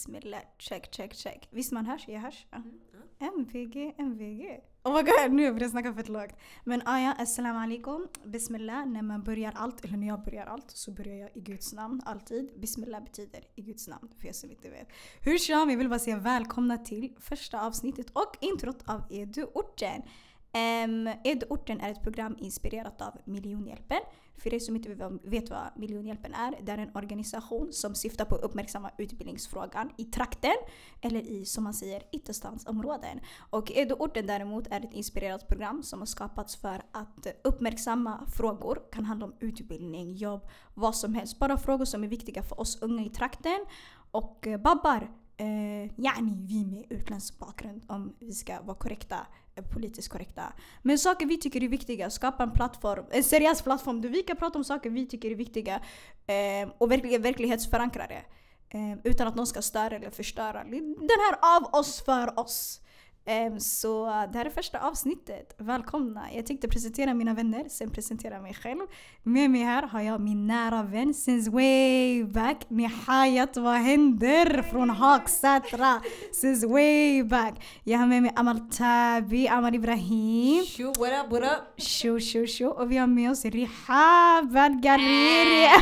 Bismillah, 0.00 0.42
check, 0.58 0.90
check, 0.90 1.14
check. 1.14 1.48
Visst 1.50 1.72
man 1.72 1.86
hörs? 1.86 2.08
Jag 2.08 2.20
hörs? 2.20 2.46
Ja. 2.50 2.56
Mm, 2.56 3.38
MVG, 3.38 3.94
MVG. 3.98 4.60
Oh 4.84 4.94
my 4.94 5.02
god, 5.02 5.32
nu 5.32 5.52
börjar 5.52 5.60
jag 5.60 5.70
snacka 5.70 5.94
fett 5.94 6.08
lågt. 6.08 6.36
Men 6.64 6.82
ah, 6.84 6.98
ja, 6.98 7.14
assalamu 7.18 7.58
alaikum. 7.58 8.08
Bismillah, 8.24 8.86
när 8.86 9.02
man 9.02 9.22
börjar 9.22 9.52
allt, 9.56 9.84
eller 9.84 9.96
när 9.96 10.06
jag 10.06 10.24
börjar 10.24 10.46
allt, 10.46 10.70
så 10.70 10.90
börjar 10.90 11.14
jag 11.14 11.30
i 11.34 11.40
Guds 11.40 11.72
namn 11.72 12.02
alltid. 12.04 12.60
Bismillah 12.60 13.02
betyder 13.02 13.40
i 13.54 13.62
Guds 13.62 13.88
namn, 13.88 14.08
för 14.18 14.28
er 14.28 14.32
som 14.32 14.50
inte 14.50 14.70
vet. 14.70 14.88
Hur 15.20 15.38
som, 15.38 15.70
jag 15.70 15.76
vill 15.76 15.88
bara 15.88 15.98
säga 15.98 16.18
välkomna 16.18 16.78
till 16.78 17.12
första 17.20 17.66
avsnittet 17.66 18.10
och 18.10 18.36
introt 18.40 18.88
av 18.88 19.02
Edu-orten. 19.10 20.02
Um, 20.54 21.08
Edu-orten 21.24 21.80
är 21.80 21.90
ett 21.90 22.02
program 22.02 22.36
inspirerat 22.38 23.02
av 23.02 23.20
Miljonhjälpen. 23.24 24.00
För 24.42 24.54
er 24.54 24.58
som 24.58 24.76
inte 24.76 25.18
vet 25.22 25.50
vad 25.50 25.70
Miljonhjälpen 25.76 26.34
är, 26.34 26.54
det 26.62 26.72
är 26.72 26.78
en 26.78 26.96
organisation 26.96 27.72
som 27.72 27.94
syftar 27.94 28.24
på 28.24 28.34
att 28.34 28.42
uppmärksamma 28.42 28.90
utbildningsfrågan 28.98 29.90
i 29.96 30.04
trakten, 30.04 30.54
eller 31.00 31.20
i, 31.20 31.44
som 31.44 31.64
man 31.64 31.74
säger, 31.74 32.02
ytterstadsområden. 32.12 33.20
Och 33.50 33.72
Edoorten 33.72 34.26
däremot 34.26 34.66
är 34.70 34.80
ett 34.80 34.92
inspirerat 34.92 35.48
program 35.48 35.82
som 35.82 35.98
har 35.98 36.06
skapats 36.06 36.56
för 36.56 36.82
att 36.92 37.26
uppmärksamma 37.44 38.26
frågor. 38.36 38.82
kan 38.92 39.04
handla 39.04 39.26
om 39.26 39.34
utbildning, 39.40 40.14
jobb, 40.14 40.48
vad 40.74 40.96
som 40.96 41.14
helst. 41.14 41.38
Bara 41.38 41.58
frågor 41.58 41.84
som 41.84 42.04
är 42.04 42.08
viktiga 42.08 42.42
för 42.42 42.60
oss 42.60 42.82
unga 42.82 43.04
i 43.04 43.10
trakten. 43.10 43.66
Och 44.10 44.46
eh, 44.46 44.60
babbar, 44.60 45.10
Eh, 45.40 45.90
yani 45.96 46.34
vi 46.48 46.64
med 46.64 46.84
utländsk 46.90 47.38
bakgrund 47.38 47.82
om 47.86 48.16
vi 48.18 48.32
ska 48.32 48.60
vara 48.60 48.76
korrekta 48.76 49.26
eh, 49.54 49.64
politiskt 49.64 50.08
korrekta. 50.08 50.52
Men 50.82 50.98
saker 50.98 51.26
vi 51.26 51.36
tycker 51.36 51.62
är 51.62 51.68
viktiga, 51.68 52.10
skapa 52.10 52.42
en 52.42 52.50
plattform, 52.50 53.04
en 53.10 53.24
seriös 53.24 53.62
plattform 53.62 54.00
där 54.00 54.08
vi 54.08 54.22
kan 54.22 54.36
prata 54.36 54.58
om 54.58 54.64
saker 54.64 54.90
vi 54.90 55.06
tycker 55.06 55.30
är 55.30 55.34
viktiga 55.34 55.80
eh, 56.26 56.70
och 56.78 56.90
verkligen 56.90 57.22
verklighetsförankrade. 57.22 58.24
Eh, 58.68 58.98
utan 59.04 59.28
att 59.28 59.34
någon 59.34 59.46
ska 59.46 59.62
störa 59.62 59.96
eller 59.96 60.10
förstöra. 60.10 60.64
Den 60.64 61.20
här 61.20 61.56
av 61.56 61.74
oss 61.74 62.02
för 62.02 62.38
oss. 62.38 62.80
Ehm, 63.24 63.60
så 63.60 64.04
det 64.32 64.38
här 64.38 64.46
är 64.46 64.50
första 64.50 64.78
avsnittet. 64.78 65.54
Välkomna! 65.58 66.32
Jag 66.32 66.46
tänkte 66.46 66.68
presentera 66.68 67.14
mina 67.14 67.34
vänner, 67.34 67.64
sen 67.68 67.90
presentera 67.90 68.40
mig 68.40 68.54
själv. 68.54 68.80
Med 69.22 69.50
mig 69.50 69.60
här 69.60 69.82
har 69.82 70.00
jag 70.00 70.20
min 70.20 70.46
nära 70.46 70.82
vän 70.82 71.14
since 71.14 71.50
way 71.50 72.24
back. 72.24 72.56
Nihayat, 72.68 73.56
vad 73.56 73.74
händer? 73.74 74.62
Från 74.62 74.90
Hagsätra. 74.90 76.00
Since 76.32 76.66
way 76.66 77.22
back. 77.22 77.64
Jag 77.84 77.98
har 77.98 78.06
med 78.06 78.22
mig 78.22 78.32
Amal 78.36 78.60
Tabi, 78.60 79.48
Amal 79.48 79.74
Ibrahim. 79.74 80.64
Shoo, 80.64 80.86
what 80.86 81.24
up, 81.24 81.32
what 81.32 81.42
up? 81.42 81.82
Shoo, 81.82 82.20
shoo, 82.20 82.46
shoo. 82.46 82.68
Och 82.70 82.90
vi 82.90 82.96
har 82.96 83.06
med 83.06 83.30
oss 83.30 83.44
Rihab 83.44 84.56
Al-Gariri. 84.56 85.66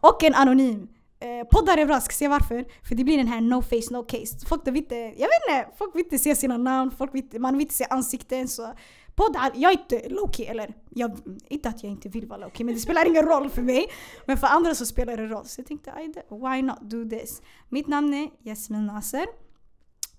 Och 0.00 0.24
en 0.24 0.34
anonym. 0.34 0.93
Eh, 1.24 1.44
poddar 1.44 1.78
är 1.78 1.86
bra, 1.86 2.00
ska 2.00 2.12
se 2.12 2.28
varför. 2.28 2.64
För 2.88 2.94
det 2.94 3.04
blir 3.04 3.16
den 3.16 3.26
här 3.26 3.40
no 3.40 3.62
face 3.62 3.90
no 3.90 4.02
case. 4.02 4.46
Folk 4.46 4.66
vill 4.66 4.76
inte, 4.76 4.96
eh, 4.96 5.02
jag 5.02 5.28
vet 5.28 5.42
inte, 5.48 5.76
folk 5.78 5.94
vill 5.94 6.04
inte 6.04 6.18
se 6.18 6.36
sina 6.36 6.56
namn, 6.56 6.90
folk 6.90 7.14
vill, 7.14 7.40
man 7.40 7.52
vill 7.52 7.60
inte 7.60 7.74
se 7.74 7.86
ansikten. 7.90 8.48
Så 8.48 8.74
poddar, 9.14 9.52
jag 9.54 9.72
är 9.72 9.78
inte 9.78 10.08
lowkey 10.08 10.46
eller 10.46 10.74
jag, 10.90 11.18
inte 11.48 11.68
att 11.68 11.82
jag 11.82 11.92
inte 11.92 12.08
vill 12.08 12.26
vara 12.26 12.38
lowkey 12.38 12.64
men 12.64 12.74
det 12.74 12.80
spelar 12.80 13.06
ingen 13.06 13.22
roll 13.26 13.50
för 13.50 13.62
mig. 13.62 13.86
Men 14.26 14.36
för 14.36 14.46
andra 14.46 14.74
så 14.74 14.86
spelar 14.86 15.16
det 15.16 15.26
roll. 15.26 15.44
Så 15.46 15.60
jag 15.60 15.66
tänkte, 15.66 15.92
why 16.30 16.62
not 16.62 16.80
do 16.80 17.08
this? 17.08 17.42
Mitt 17.68 17.86
namn 17.86 18.14
är 18.14 18.30
Jasmin 18.42 18.86
Nasser. 18.86 19.26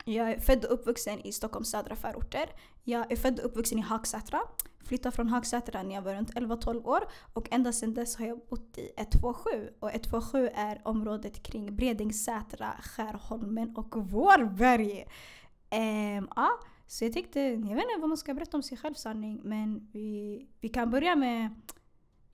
Jag 0.05 0.31
är 0.31 0.39
född 0.39 0.65
och 0.65 0.73
uppvuxen 0.73 1.19
i 1.19 1.31
Stockholms 1.31 1.69
södra 1.69 1.95
förorter. 1.95 2.49
Jag 2.83 3.11
är 3.11 3.15
född 3.15 3.39
och 3.39 3.45
uppvuxen 3.45 3.79
i 3.79 3.81
Hagsätra. 3.81 4.39
Flyttade 4.85 5.15
från 5.15 5.29
Hagsätra 5.29 5.83
när 5.83 5.95
jag 5.95 6.01
var 6.01 6.13
runt 6.13 6.33
11-12 6.33 6.85
år 6.85 7.03
och 7.33 7.47
ända 7.51 7.73
sedan 7.73 7.93
dess 7.93 8.15
har 8.15 8.25
jag 8.25 8.39
bott 8.49 8.77
i 8.77 8.91
127. 8.97 9.49
Och 9.79 9.89
127 9.89 10.49
är 10.55 10.81
området 10.83 11.43
kring 11.43 11.75
Bredängssätra, 11.75 12.73
Skärholmen 12.81 13.75
och 13.75 14.11
Vårberg. 14.11 15.05
Ehm, 15.69 16.27
ja, 16.35 16.49
så 16.87 17.05
jag 17.05 17.13
tänkte, 17.13 17.39
jag 17.39 17.75
vet 17.75 17.83
inte 17.83 17.99
vad 17.99 18.09
man 18.09 18.17
ska 18.17 18.33
berätta 18.33 18.57
om 18.57 18.63
sig 18.63 18.77
själv 18.77 18.93
sanning 18.93 19.41
men 19.43 19.89
vi, 19.91 20.47
vi, 20.59 20.69
kan 20.69 20.89
börja 20.89 21.15
med, 21.15 21.61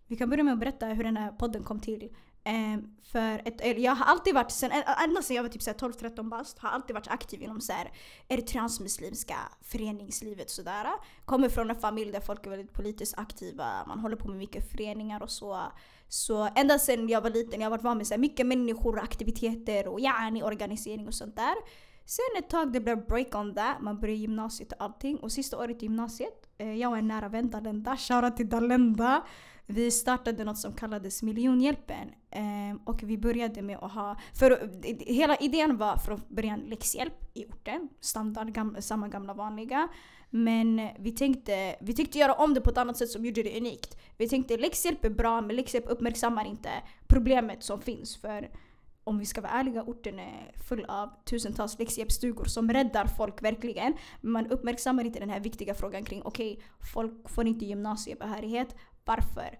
vi 0.08 0.16
kan 0.16 0.30
börja 0.30 0.44
med 0.44 0.54
att 0.54 0.60
berätta 0.60 0.86
hur 0.86 1.04
den 1.04 1.18
här 1.18 1.32
podden 1.32 1.64
kom 1.64 1.80
till. 1.80 2.10
Um, 2.46 2.96
för 3.04 3.42
ett, 3.46 3.80
jag 3.80 3.96
har 3.96 4.06
alltid 4.06 4.34
varit, 4.34 4.52
sen, 4.52 4.72
ända 5.04 5.22
sedan 5.22 5.36
jag 5.36 5.44
var 5.44 5.50
typ 5.50 5.62
12-13 5.62 6.30
bast, 6.30 6.60
har 6.60 6.70
alltid 6.70 6.94
varit 6.94 7.08
aktiv 7.08 7.42
inom 7.42 7.62
så 7.62 7.74
här, 7.74 7.92
eritreans 8.28 8.80
muslimska 8.80 9.36
föreningslivet. 9.62 10.50
Sådär. 10.50 10.88
Kommer 11.26 11.50
från 11.50 11.70
en 11.70 11.76
familj 11.76 12.12
där 12.12 12.20
folk 12.20 12.46
är 12.46 12.50
väldigt 12.50 12.74
politiskt 12.74 13.18
aktiva, 13.18 13.86
man 13.88 14.00
håller 14.00 14.16
på 14.16 14.28
med 14.28 14.38
mycket 14.38 14.72
föreningar 14.72 15.24
och 15.24 15.32
så. 15.32 15.62
Så 16.08 16.50
ända 16.56 16.80
sedan 16.80 17.10
jag 17.10 17.22
var 17.22 17.30
liten 17.30 17.62
jag 17.62 17.66
har 17.66 17.72
varit 17.72 17.84
van 17.84 17.98
med 17.98 18.08
så 18.08 18.14
här, 18.14 18.20
mycket 18.20 18.48
människor, 18.48 18.98
och 18.98 19.04
aktiviteter 19.04 19.88
och 19.88 20.00
yani 20.00 20.44
organisering 20.44 21.08
och 21.08 21.14
sånt 21.14 21.36
där. 21.36 21.56
Sen 22.06 22.44
ett 22.44 22.50
tag 22.50 22.74
det 22.74 22.80
blev 22.80 23.06
break 23.06 23.36
on 23.36 23.56
that, 23.56 23.82
man 23.82 24.00
började 24.00 24.20
gymnasiet 24.20 24.72
och 24.72 24.82
allting. 24.82 25.18
Och 25.18 25.32
sista 25.32 25.58
året 25.58 25.84
i 25.84 25.86
gymnasiet, 25.86 26.50
Eh, 26.62 26.76
jag 26.76 26.92
och 26.92 26.98
en 26.98 27.08
nära 27.08 27.30
vän 27.30 27.50
Dalenda, 27.50 27.98
shoutout 27.98 28.38
till 28.38 28.50
Dalenda. 28.50 29.24
Vi 29.66 29.92
startade 29.92 30.44
något 30.44 30.58
som 30.58 30.74
kallades 30.74 31.24
Miljonhjälpen. 31.24 32.10
Eh, 32.32 32.82
och 32.86 33.04
vi 33.04 33.18
började 33.18 33.62
med 33.62 33.78
att 33.78 33.92
ha... 33.92 34.18
För 34.34 34.70
hela 35.14 35.36
idén 35.36 35.78
var 35.78 35.98
från 35.98 36.22
början 36.28 36.60
läxhjälp 36.60 37.14
i 37.34 37.46
orten. 37.46 37.90
Standard, 38.00 38.54
gamla, 38.54 38.82
samma 38.82 39.08
gamla 39.08 39.34
vanliga. 39.34 39.88
Men 40.30 40.90
vi 41.00 41.12
tänkte, 41.12 41.76
vi 41.82 41.94
tyckte 41.94 42.20
göra 42.20 42.34
om 42.34 42.54
det 42.54 42.62
på 42.62 42.70
ett 42.70 42.78
annat 42.78 42.98
sätt 42.98 43.10
som 43.10 43.26
gjorde 43.26 43.44
det 43.44 43.58
unikt. 43.58 43.98
Vi 44.18 44.30
tänkte 44.30 44.58
läxhjälp 44.58 45.06
är 45.06 45.10
bra 45.10 45.42
men 45.42 45.56
läxhjälp 45.56 45.86
uppmärksammar 45.90 46.46
inte 46.46 46.70
problemet 47.08 47.64
som 47.64 47.82
finns. 47.82 48.18
För 48.18 48.50
om 49.04 49.20
vi 49.20 49.26
ska 49.26 49.42
vara 49.42 49.52
ärliga, 49.52 49.84
orten 49.84 50.20
är 50.20 50.52
full 50.68 50.86
av 50.86 51.10
tusentals 51.26 51.80
läxhjälpsstugor 51.80 52.46
som 52.46 52.70
räddar 52.70 53.06
folk 53.06 53.44
verkligen. 53.44 53.94
Men 54.22 54.32
man 54.32 54.48
uppmärksammar 54.48 55.04
inte 55.04 55.20
den 55.20 55.30
här 55.30 55.40
viktiga 55.40 55.74
frågan 55.74 56.04
kring 56.04 56.22
okej, 56.24 56.54
okay, 56.54 56.66
folk 56.94 57.30
får 57.30 57.48
inte 57.48 57.66
gymnasiebehörighet. 57.66 58.76
Varför? 59.06 59.60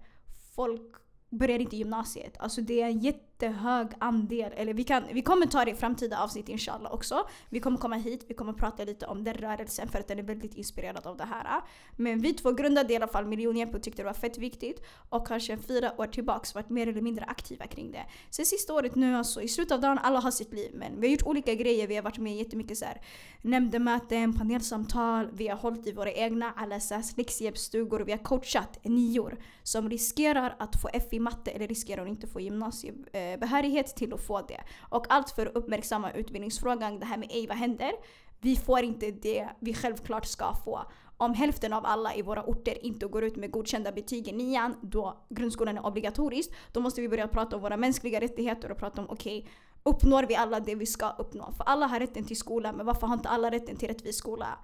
Folk 0.54 0.96
börjar 1.30 1.58
inte 1.58 1.76
gymnasiet. 1.76 2.36
Alltså 2.38 2.60
det 2.60 2.82
är 2.82 2.86
en 2.86 3.00
jättehög 3.42 3.88
andel. 3.98 4.52
Eller 4.56 4.74
vi, 4.74 4.84
kan, 4.84 5.02
vi 5.12 5.22
kommer 5.22 5.46
ta 5.46 5.64
det 5.64 5.70
i 5.70 5.74
framtida 5.74 6.22
avsnitt 6.22 6.48
inshallah 6.48 6.92
också. 6.92 7.28
Vi 7.48 7.60
kommer 7.60 7.78
komma 7.78 7.96
hit, 7.96 8.24
vi 8.28 8.34
kommer 8.34 8.52
prata 8.52 8.84
lite 8.84 9.06
om 9.06 9.24
den 9.24 9.34
rörelsen 9.34 9.88
för 9.88 9.98
att 9.98 10.08
den 10.08 10.18
är 10.18 10.22
väldigt 10.22 10.54
inspirerad 10.54 11.06
av 11.06 11.16
det 11.16 11.24
här. 11.24 11.60
Men 11.96 12.20
vi 12.20 12.32
två 12.32 12.52
grundade 12.52 12.92
i 12.92 12.96
alla 12.96 13.08
fall 13.08 13.26
Miljonhjälp 13.26 13.74
och 13.74 13.82
tyckte 13.82 14.02
det 14.02 14.06
var 14.06 14.14
fett 14.14 14.38
viktigt. 14.38 14.82
Och 15.08 15.26
kanske 15.26 15.58
fyra 15.58 15.92
år 15.98 16.06
tillbaks 16.06 16.54
varit 16.54 16.70
mer 16.70 16.86
eller 16.86 17.00
mindre 17.00 17.24
aktiva 17.24 17.66
kring 17.66 17.92
det. 17.92 18.06
Sen 18.30 18.46
sista 18.46 18.74
året 18.74 18.94
nu 18.94 19.16
alltså, 19.16 19.42
i 19.42 19.48
slutet 19.48 19.72
av 19.72 19.80
dagen, 19.80 19.98
alla 20.02 20.20
har 20.20 20.30
sitt 20.30 20.52
liv. 20.52 20.70
Men 20.74 21.00
vi 21.00 21.06
har 21.06 21.12
gjort 21.12 21.26
olika 21.26 21.54
grejer. 21.54 21.86
Vi 21.86 21.96
har 21.96 22.02
varit 22.02 22.18
med 22.18 22.32
i 22.32 22.38
jättemycket 22.38 22.78
så 22.78 22.84
här, 22.84 23.00
nämndemöten, 23.42 24.38
panelsamtal. 24.38 25.28
Vi 25.32 25.48
har 25.48 25.56
hållit 25.56 25.86
i 25.86 25.92
våra 25.92 26.12
egna 26.12 26.52
Al-Assas 26.56 27.16
läxhjälpsstugor. 27.16 28.00
Vi 28.00 28.12
har 28.12 28.18
coachat 28.18 28.78
nior 28.84 29.38
som 29.62 29.90
riskerar 29.90 30.56
att 30.58 30.80
få 30.82 30.88
F 30.92 31.04
i 31.10 31.18
matte 31.18 31.50
eller 31.50 31.68
riskerar 31.68 32.02
att 32.02 32.08
inte 32.08 32.26
få 32.26 32.40
gymnasie... 32.40 32.92
Eh, 33.12 33.31
Eh, 33.32 33.38
behörighet 33.38 33.96
till 33.96 34.14
att 34.14 34.26
få 34.26 34.40
det. 34.40 34.60
Och 34.88 35.06
allt 35.08 35.30
för 35.30 35.46
att 35.46 35.56
uppmärksamma 35.56 36.12
utbildningsfrågan, 36.12 36.98
det 36.98 37.06
här 37.06 37.16
med 37.16 37.28
ej 37.32 37.46
vad 37.46 37.56
händer? 37.56 37.92
Vi 38.40 38.56
får 38.56 38.82
inte 38.82 39.10
det 39.10 39.48
vi 39.60 39.74
självklart 39.74 40.26
ska 40.26 40.54
få. 40.64 40.80
Om 41.16 41.34
hälften 41.34 41.72
av 41.72 41.86
alla 41.86 42.14
i 42.14 42.22
våra 42.22 42.44
orter 42.44 42.86
inte 42.86 43.06
går 43.06 43.24
ut 43.24 43.36
med 43.36 43.50
godkända 43.50 43.92
betyg 43.92 44.28
i 44.28 44.32
nian, 44.32 44.76
då 44.82 45.26
grundskolan 45.28 45.78
är 45.78 45.86
obligatorisk, 45.86 46.50
då 46.72 46.80
måste 46.80 47.00
vi 47.00 47.08
börja 47.08 47.28
prata 47.28 47.56
om 47.56 47.62
våra 47.62 47.76
mänskliga 47.76 48.20
rättigheter 48.20 48.70
och 48.70 48.78
prata 48.78 49.00
om 49.00 49.10
okej, 49.10 49.38
okay, 49.38 49.52
uppnår 49.82 50.22
vi 50.22 50.36
alla 50.36 50.60
det 50.60 50.74
vi 50.74 50.86
ska 50.86 51.10
uppnå? 51.10 51.52
För 51.52 51.64
alla 51.64 51.86
har 51.86 52.00
rätten 52.00 52.24
till 52.24 52.36
skola, 52.36 52.72
men 52.72 52.86
varför 52.86 53.06
har 53.06 53.14
inte 53.14 53.28
alla 53.28 53.50
rätten 53.50 53.76
till 53.76 53.88
rättvis 53.88 54.16
skola? 54.16 54.58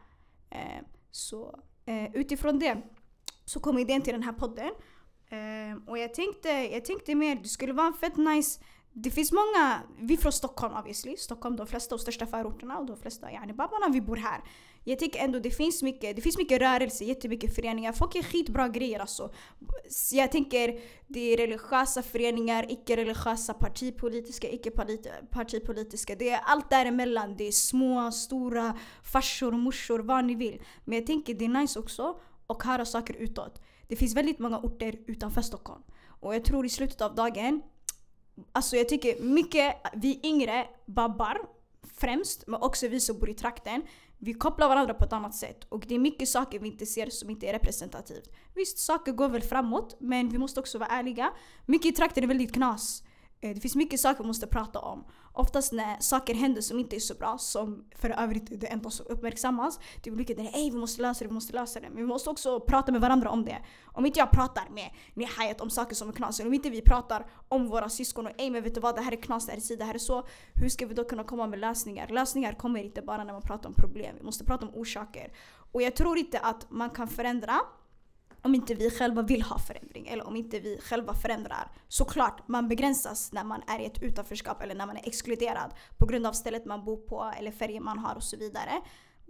Eh, 0.51 0.85
så 1.11 1.59
eh, 1.87 2.15
utifrån 2.15 2.59
det 2.59 2.83
så 3.45 3.61
kom 3.61 3.79
idén 3.79 4.03
till 4.03 4.13
den 4.13 4.23
här 4.23 4.33
podden. 4.33 4.71
Um, 5.31 5.83
och 5.87 5.99
jag 5.99 6.15
tänkte, 6.15 6.49
jag 6.49 6.85
tänkte 6.85 7.15
mer, 7.15 7.35
det 7.35 7.49
skulle 7.49 7.73
vara 7.73 7.87
en 7.87 7.93
fett 7.93 8.17
nice 8.17 8.61
det 9.03 9.11
finns 9.11 9.33
många, 9.33 9.83
vi 9.99 10.15
är 10.15 10.19
från 10.19 10.33
Stockholm 10.33 10.75
obviously, 10.75 11.17
Stockholm 11.17 11.57
de 11.57 11.67
flesta 11.67 11.95
och 11.95 12.01
största 12.01 12.27
förorterna 12.27 12.79
och 12.79 12.87
de 12.87 12.97
flesta 12.97 13.33
yani 13.33 13.53
babbarna 13.53 13.89
vi 13.93 14.01
bor 14.01 14.17
här. 14.17 14.41
Jag 14.85 14.99
tycker 14.99 15.25
ändå 15.25 15.39
det 15.39 15.51
finns 15.51 15.83
mycket, 15.83 16.17
det 16.17 16.23
finns 16.23 16.39
mycket 16.39 16.61
rörelse, 16.61 17.05
jättemycket 17.05 17.55
föreningar. 17.55 17.93
Folk 17.93 18.15
är 18.15 18.23
skitbra 18.23 18.69
grejer 18.69 19.01
alltså. 19.01 19.31
Jag 20.13 20.33
tänker 20.33 20.81
det 21.07 21.21
är 21.21 21.37
religiösa 21.37 22.03
föreningar, 22.03 22.73
icke-religiösa, 22.73 23.55
partipolitiska, 23.55 24.49
icke-partipolitiska. 24.51 26.15
Det 26.15 26.31
är 26.31 26.41
allt 26.45 26.71
däremellan. 26.71 27.37
Det 27.37 27.49
är 27.49 27.53
små, 27.53 28.13
stora, 28.13 28.79
farsor, 29.03 29.53
morsor, 29.53 29.99
vad 29.99 30.25
ni 30.25 30.35
vill. 30.35 30.63
Men 30.85 30.99
jag 30.99 31.07
tänker 31.07 31.35
det 31.35 31.45
är 31.45 31.49
nice 31.49 31.79
också 31.79 32.21
att 32.47 32.63
höra 32.63 32.85
saker 32.85 33.15
utåt. 33.15 33.63
Det 33.89 33.97
finns 33.97 34.17
väldigt 34.17 34.39
många 34.39 34.59
orter 34.59 34.99
utanför 35.07 35.43
Stockholm. 35.43 35.83
Och 36.21 36.35
jag 36.35 36.45
tror 36.45 36.67
i 36.67 36.69
slutet 36.69 37.01
av 37.01 37.15
dagen, 37.15 37.63
alltså 38.53 38.77
jag 38.77 38.89
tycker 38.89 39.23
mycket, 39.23 39.77
vi 39.95 40.21
yngre 40.23 40.69
babbar 40.87 41.39
främst, 41.83 42.47
men 42.47 42.63
också 42.63 42.89
vi 42.89 43.01
som 43.01 43.19
bor 43.19 43.31
i 43.31 43.35
trakten, 43.35 43.83
vi 44.19 44.35
kopplar 44.35 44.69
varandra 44.69 44.95
på 44.95 45.05
ett 45.05 45.13
annat 45.13 45.35
sätt. 45.35 45.65
Och 45.69 45.85
det 45.89 45.95
är 45.95 45.99
mycket 45.99 46.29
saker 46.29 46.59
vi 46.59 46.69
inte 46.69 46.87
ser 46.87 47.11
som 47.11 47.31
inte 47.31 47.47
är 47.47 47.53
representativt. 47.53 48.31
Visst, 48.55 48.79
saker 48.79 49.13
går 49.13 49.29
väl 49.29 49.43
framåt, 49.43 49.97
men 50.01 50.29
vi 50.29 50.39
måste 50.39 50.61
också 50.61 50.79
vara 50.79 50.89
ärliga. 50.89 51.33
Mycket 51.67 51.93
i 51.93 51.93
trakten 51.93 52.25
är 52.25 52.29
väldigt 52.29 52.55
knas. 52.55 53.03
Eh, 53.41 53.55
det 53.55 53.61
finns 53.61 53.77
mycket 53.77 54.01
saker 54.01 54.23
vi 54.23 54.27
måste 54.27 54.47
prata 54.47 54.79
om. 54.79 55.05
Oftast 55.33 55.73
när 55.73 56.01
saker 56.01 56.35
händer 56.35 56.61
som 56.61 56.79
inte 56.79 56.97
är 56.97 57.01
så 57.01 57.15
bra, 57.15 57.39
som 57.39 57.85
för 57.97 58.11
övrigt 58.11 58.51
är 58.51 58.57
det 58.57 58.67
enda 58.67 58.91
som 58.91 59.07
uppmärksammas. 59.09 59.79
Det 60.03 60.11
blir 60.11 60.19
mycket 60.19 60.37
där 60.37 60.71
vi 60.71 60.79
måste 60.79 61.03
lösa 61.03 61.25
det, 61.25 61.29
vi 61.29 61.35
måste 61.35 61.53
lösa 61.53 61.81
det. 61.81 61.89
Men 61.89 61.97
vi 61.97 62.07
måste 62.07 62.31
också 62.31 62.61
prata 62.61 62.93
med 62.93 63.01
varandra 63.01 63.31
om 63.31 63.45
det. 63.45 63.59
Om 63.85 64.07
inte 64.07 64.19
jag 64.19 64.31
pratar 64.31 64.69
med 64.71 64.91
Nihayat 65.15 65.61
om 65.61 65.71
saker 65.71 65.95
som 65.95 66.09
är 66.09 66.13
knas, 66.13 66.41
om 66.41 66.55
inte 66.55 66.71
vi 66.71 66.83
pratar 66.83 67.27
om 67.49 67.69
våra 67.69 67.89
syskon 67.89 68.27
och 68.27 68.33
ej 68.39 68.51
men 68.51 68.63
vet 68.63 68.75
du 68.75 68.81
vad, 68.81 68.97
det 68.97 69.03
här 69.03 69.13
är 69.13 69.23
knas, 69.23 69.47
det 69.47 69.53
här 69.53 69.57
är 69.57 69.63
si, 69.63 69.77
det 69.77 69.85
här 69.85 69.95
är 69.95 69.99
så. 69.99 70.27
Hur 70.55 70.69
ska 70.69 70.87
vi 70.87 70.95
då 70.95 71.05
kunna 71.05 71.25
komma 71.25 71.47
med 71.47 71.59
lösningar? 71.59 72.09
Lösningar 72.09 72.53
kommer 72.53 72.81
inte 72.81 73.03
bara 73.03 73.25
när 73.25 73.33
man 73.33 73.43
pratar 73.43 73.69
om 73.69 73.75
problem, 73.75 74.17
vi 74.19 74.25
måste 74.25 74.45
prata 74.45 74.67
om 74.67 74.75
orsaker. 74.75 75.33
Och 75.73 75.83
jag 75.83 75.97
tror 75.97 76.19
inte 76.19 76.39
att 76.39 76.71
man 76.71 76.91
kan 76.91 77.09
förändra 77.09 77.61
om 78.43 78.55
inte 78.55 78.75
vi 78.75 78.91
själva 78.91 79.23
vill 79.23 79.43
ha 79.43 79.59
förändring 79.59 80.09
eller 80.09 80.27
om 80.27 80.37
inte 80.37 80.61
vi 80.61 80.81
själva 80.83 81.15
förändrar. 81.15 81.71
Såklart, 81.89 82.49
man 82.49 82.69
begränsas 82.69 83.33
när 83.33 83.45
man 83.45 83.63
är 83.67 83.81
i 83.81 83.85
ett 83.87 84.03
utanförskap 84.03 84.63
eller 84.63 84.75
när 84.75 84.87
man 84.87 84.97
är 84.97 85.09
exkluderad 85.09 85.75
på 85.99 86.07
grund 86.07 86.27
av 86.27 86.33
stället 86.33 86.65
man 86.65 86.85
bor 86.85 86.97
på 86.97 87.33
eller 87.39 87.51
färger 87.51 87.81
man 87.81 87.99
har 87.99 88.15
och 88.15 88.23
så 88.23 88.37
vidare. 88.37 88.73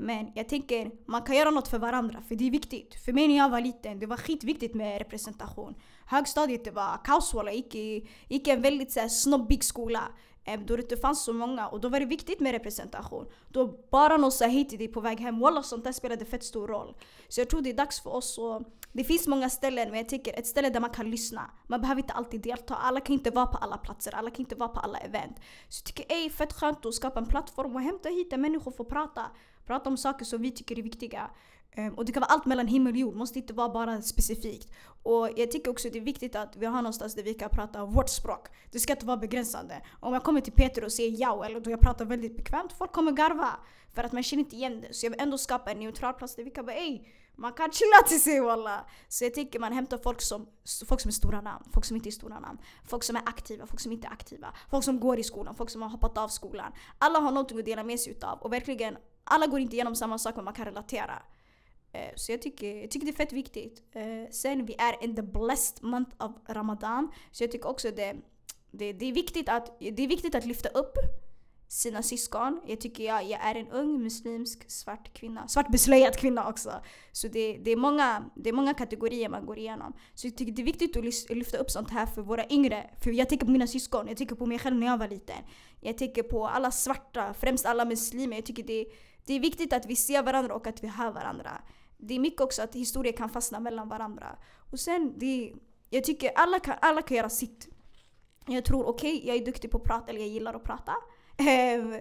Men 0.00 0.32
jag 0.34 0.48
tänker, 0.48 0.90
man 1.06 1.22
kan 1.22 1.36
göra 1.36 1.50
något 1.50 1.68
för 1.68 1.78
varandra 1.78 2.22
för 2.28 2.34
det 2.34 2.46
är 2.46 2.50
viktigt. 2.50 2.94
För 3.04 3.12
mig 3.12 3.28
när 3.28 3.36
jag 3.36 3.48
var 3.48 3.60
liten, 3.60 3.98
det 3.98 4.06
var 4.06 4.16
skitviktigt 4.16 4.74
med 4.74 4.98
representation. 4.98 5.74
Högstadiet 6.06 6.64
det 6.64 6.70
var 6.70 7.04
kaos 7.04 7.34
Jag 7.34 7.54
gick 7.54 7.74
i, 7.74 8.08
gick 8.28 8.48
i 8.48 8.50
en 8.50 8.62
väldigt 8.62 8.92
så 8.92 9.00
här, 9.00 9.08
snobbig 9.08 9.64
skola. 9.64 10.02
Då 10.56 10.76
det 10.76 10.82
inte 10.82 10.96
fanns 10.96 11.24
så 11.24 11.32
många 11.32 11.68
och 11.68 11.80
då 11.80 11.88
var 11.88 12.00
det 12.00 12.06
viktigt 12.06 12.40
med 12.40 12.52
representation. 12.52 13.26
Då 13.48 13.66
bara 13.90 14.16
någon 14.16 14.32
sa 14.32 14.46
hej 14.46 14.64
till 14.64 14.78
dig 14.78 14.88
på 14.88 15.00
väg 15.00 15.20
hem, 15.20 15.38
wallah 15.38 15.62
sånt 15.62 15.84
där 15.84 15.92
spelade 15.92 16.24
fett 16.24 16.44
stor 16.44 16.68
roll. 16.68 16.96
Så 17.28 17.40
jag 17.40 17.50
tror 17.50 17.60
det 17.60 17.70
är 17.70 17.74
dags 17.74 18.00
för 18.00 18.10
oss 18.10 18.38
att 18.38 18.62
det 18.92 19.04
finns 19.04 19.26
många 19.26 19.50
ställen, 19.50 19.88
men 19.88 19.98
jag 19.98 20.08
tycker 20.08 20.38
ett 20.38 20.46
ställe 20.46 20.70
där 20.70 20.80
man 20.80 20.90
kan 20.90 21.10
lyssna. 21.10 21.50
Man 21.66 21.80
behöver 21.80 22.02
inte 22.02 22.12
alltid 22.12 22.40
delta. 22.40 22.74
Alla 22.74 23.00
kan 23.00 23.12
inte 23.12 23.30
vara 23.30 23.46
på 23.46 23.58
alla 23.58 23.76
platser, 23.76 24.14
alla 24.14 24.30
kan 24.30 24.40
inte 24.40 24.54
vara 24.54 24.68
på 24.68 24.80
alla 24.80 24.98
event. 24.98 25.36
Så 25.68 25.80
jag 25.80 25.86
tycker 25.86 26.04
det 26.08 26.24
är 26.24 26.30
fett 26.30 26.52
skönt 26.52 26.86
att 26.86 26.94
skapa 26.94 27.20
en 27.20 27.26
plattform 27.26 27.76
och 27.76 27.82
hämta 27.82 28.08
hit 28.08 28.30
där 28.30 28.38
människor 28.38 28.70
får 28.70 28.84
prata. 28.84 29.22
Prata 29.66 29.90
om 29.90 29.96
saker 29.96 30.24
som 30.24 30.42
vi 30.42 30.50
tycker 30.50 30.78
är 30.78 30.82
viktiga. 30.82 31.30
Um, 31.76 31.94
och 31.94 32.04
det 32.04 32.12
kan 32.12 32.20
vara 32.20 32.32
allt 32.32 32.46
mellan 32.46 32.66
himmel 32.66 32.92
och 32.92 32.98
jord, 32.98 33.14
måste 33.14 33.38
inte 33.38 33.52
vara 33.52 33.68
bara 33.68 34.02
specifikt. 34.02 34.72
Och 35.02 35.28
jag 35.36 35.50
tycker 35.50 35.70
också 35.70 35.88
det 35.90 35.98
är 35.98 36.02
viktigt 36.02 36.36
att 36.36 36.56
vi 36.56 36.66
har 36.66 36.82
någonstans 36.82 37.14
där 37.14 37.22
vi 37.22 37.34
kan 37.34 37.50
prata 37.50 37.84
vårt 37.84 38.08
språk. 38.08 38.48
Det 38.70 38.78
ska 38.78 38.92
inte 38.92 39.06
vara 39.06 39.16
begränsande. 39.16 39.82
Om 40.00 40.12
jag 40.12 40.24
kommer 40.24 40.40
till 40.40 40.52
Peter 40.52 40.84
och 40.84 40.92
säger 40.92 41.20
ja 41.20 41.44
eller 41.44 41.60
då 41.60 41.70
jag 41.70 41.80
pratar 41.80 42.04
väldigt 42.04 42.36
bekvämt, 42.36 42.72
folk 42.72 42.92
kommer 42.92 43.12
garva. 43.12 43.50
För 43.94 44.04
att 44.04 44.12
man 44.12 44.22
känner 44.22 44.42
inte 44.42 44.56
igen 44.56 44.80
det. 44.80 44.94
Så 44.94 45.06
jag 45.06 45.10
vill 45.10 45.20
ändå 45.20 45.38
skapa 45.38 45.70
en 45.70 45.78
neutral 45.78 46.14
plats 46.14 46.36
där 46.36 46.44
vi 46.44 46.50
kan 46.50 46.66
bara 46.66 46.76
ey, 46.76 47.00
man 47.36 47.52
kan 47.52 47.72
chilla 47.72 48.08
till 48.08 48.20
sig 48.20 48.40
walla. 48.40 48.86
Så 49.08 49.24
jag 49.24 49.34
tycker 49.34 49.58
man 49.58 49.72
hämtar 49.72 49.98
folk 49.98 50.20
som, 50.20 50.46
folk 50.88 51.00
som 51.00 51.08
är 51.08 51.12
stora 51.12 51.40
namn, 51.40 51.64
folk 51.72 51.84
som 51.84 51.96
inte 51.96 52.08
är 52.08 52.10
stora 52.10 52.40
namn. 52.40 52.58
Folk 52.84 53.04
som 53.04 53.16
är 53.16 53.22
aktiva, 53.26 53.66
folk 53.66 53.80
som 53.80 53.92
inte 53.92 54.06
är 54.06 54.12
aktiva. 54.12 54.54
Folk 54.70 54.84
som 54.84 55.00
går 55.00 55.18
i 55.18 55.24
skolan, 55.24 55.54
folk 55.54 55.70
som 55.70 55.82
har 55.82 55.88
hoppat 55.88 56.18
av 56.18 56.28
skolan. 56.28 56.72
Alla 56.98 57.18
har 57.18 57.30
någonting 57.30 57.58
att 57.58 57.64
dela 57.64 57.84
med 57.84 58.00
sig 58.00 58.12
utav. 58.12 58.38
Och 58.38 58.52
verkligen, 58.52 58.96
alla 59.24 59.46
går 59.46 59.60
inte 59.60 59.76
igenom 59.76 59.94
samma 59.94 60.18
sak 60.18 60.36
men 60.36 60.44
man 60.44 60.54
kan 60.54 60.64
relatera. 60.64 61.22
Eh, 61.92 62.12
så 62.14 62.32
jag 62.32 62.42
tycker, 62.42 62.80
jag 62.80 62.90
tycker 62.90 63.06
det 63.06 63.12
är 63.12 63.16
fett 63.16 63.32
viktigt. 63.32 63.82
Eh, 63.92 64.30
sen 64.30 64.66
vi 64.66 64.74
är 64.78 65.04
in 65.04 65.16
the 65.16 65.22
blessed 65.22 65.84
month 65.84 66.24
of 66.24 66.32
Ramadan. 66.48 67.10
Så 67.30 67.42
jag 67.42 67.50
tycker 67.52 67.68
också 67.68 67.90
det, 67.90 68.16
det, 68.70 68.92
det, 68.92 69.06
är, 69.06 69.12
viktigt 69.12 69.48
att, 69.48 69.78
det 69.80 70.02
är 70.02 70.08
viktigt 70.08 70.34
att 70.34 70.46
lyfta 70.46 70.68
upp 70.68 70.94
sina 71.68 72.02
syskon. 72.02 72.60
Jag 72.66 72.80
tycker 72.80 73.04
jag, 73.04 73.24
jag 73.24 73.40
är 73.46 73.54
en 73.54 73.68
ung 73.68 74.02
muslimsk 74.02 74.70
svart 74.70 75.12
kvinna. 75.14 75.48
Svart 75.48 75.68
beslöjad 75.68 76.16
kvinna 76.16 76.48
också. 76.48 76.72
Så 77.12 77.28
det, 77.28 77.58
det, 77.64 77.70
är 77.70 77.76
många, 77.76 78.30
det 78.36 78.48
är 78.48 78.52
många 78.52 78.74
kategorier 78.74 79.28
man 79.28 79.46
går 79.46 79.58
igenom. 79.58 79.92
Så 80.14 80.26
jag 80.26 80.36
tycker 80.36 80.52
det 80.52 80.62
är 80.62 80.66
viktigt 80.66 80.96
att 80.96 81.36
lyfta 81.36 81.58
upp 81.58 81.70
sånt 81.70 81.90
här 81.90 82.06
för 82.06 82.22
våra 82.22 82.48
yngre. 82.50 82.90
För 83.02 83.10
jag 83.10 83.28
tänker 83.28 83.46
på 83.46 83.52
mina 83.52 83.66
syskon, 83.66 84.08
jag 84.08 84.16
tänker 84.16 84.34
på 84.34 84.46
mig 84.46 84.58
själv 84.58 84.76
när 84.76 84.86
jag 84.86 84.98
var 84.98 85.08
liten. 85.08 85.36
Jag 85.80 85.98
tänker 85.98 86.22
på 86.22 86.48
alla 86.48 86.70
svarta, 86.70 87.34
främst 87.34 87.66
alla 87.66 87.84
muslimer. 87.84 88.36
Jag 88.36 88.46
tycker 88.46 88.62
det, 88.62 88.86
det 89.26 89.34
är 89.34 89.40
viktigt 89.40 89.72
att 89.72 89.86
vi 89.86 89.96
ser 89.96 90.22
varandra 90.22 90.54
och 90.54 90.66
att 90.66 90.82
vi 90.84 90.88
hör 90.88 91.10
varandra. 91.10 91.62
Det 91.98 92.14
är 92.14 92.18
mycket 92.18 92.40
också 92.40 92.62
att 92.62 92.74
historier 92.74 93.12
kan 93.12 93.30
fastna 93.30 93.60
mellan 93.60 93.88
varandra. 93.88 94.38
Och 94.72 94.80
sen, 94.80 95.14
det, 95.16 95.52
jag 95.90 96.04
tycker 96.04 96.32
alla 96.34 96.60
kan, 96.60 96.74
alla 96.80 97.02
kan 97.02 97.16
göra 97.16 97.30
sitt. 97.30 97.68
Jag 98.46 98.64
tror 98.64 98.86
okej, 98.86 99.16
okay, 99.16 99.28
jag 99.28 99.36
är 99.36 99.44
duktig 99.44 99.70
på 99.70 99.78
att 99.78 99.84
prata 99.84 100.10
eller 100.10 100.20
jag 100.20 100.28
gillar 100.28 100.54
att 100.54 100.64
prata. 100.64 100.92
Ehm, 101.40 101.92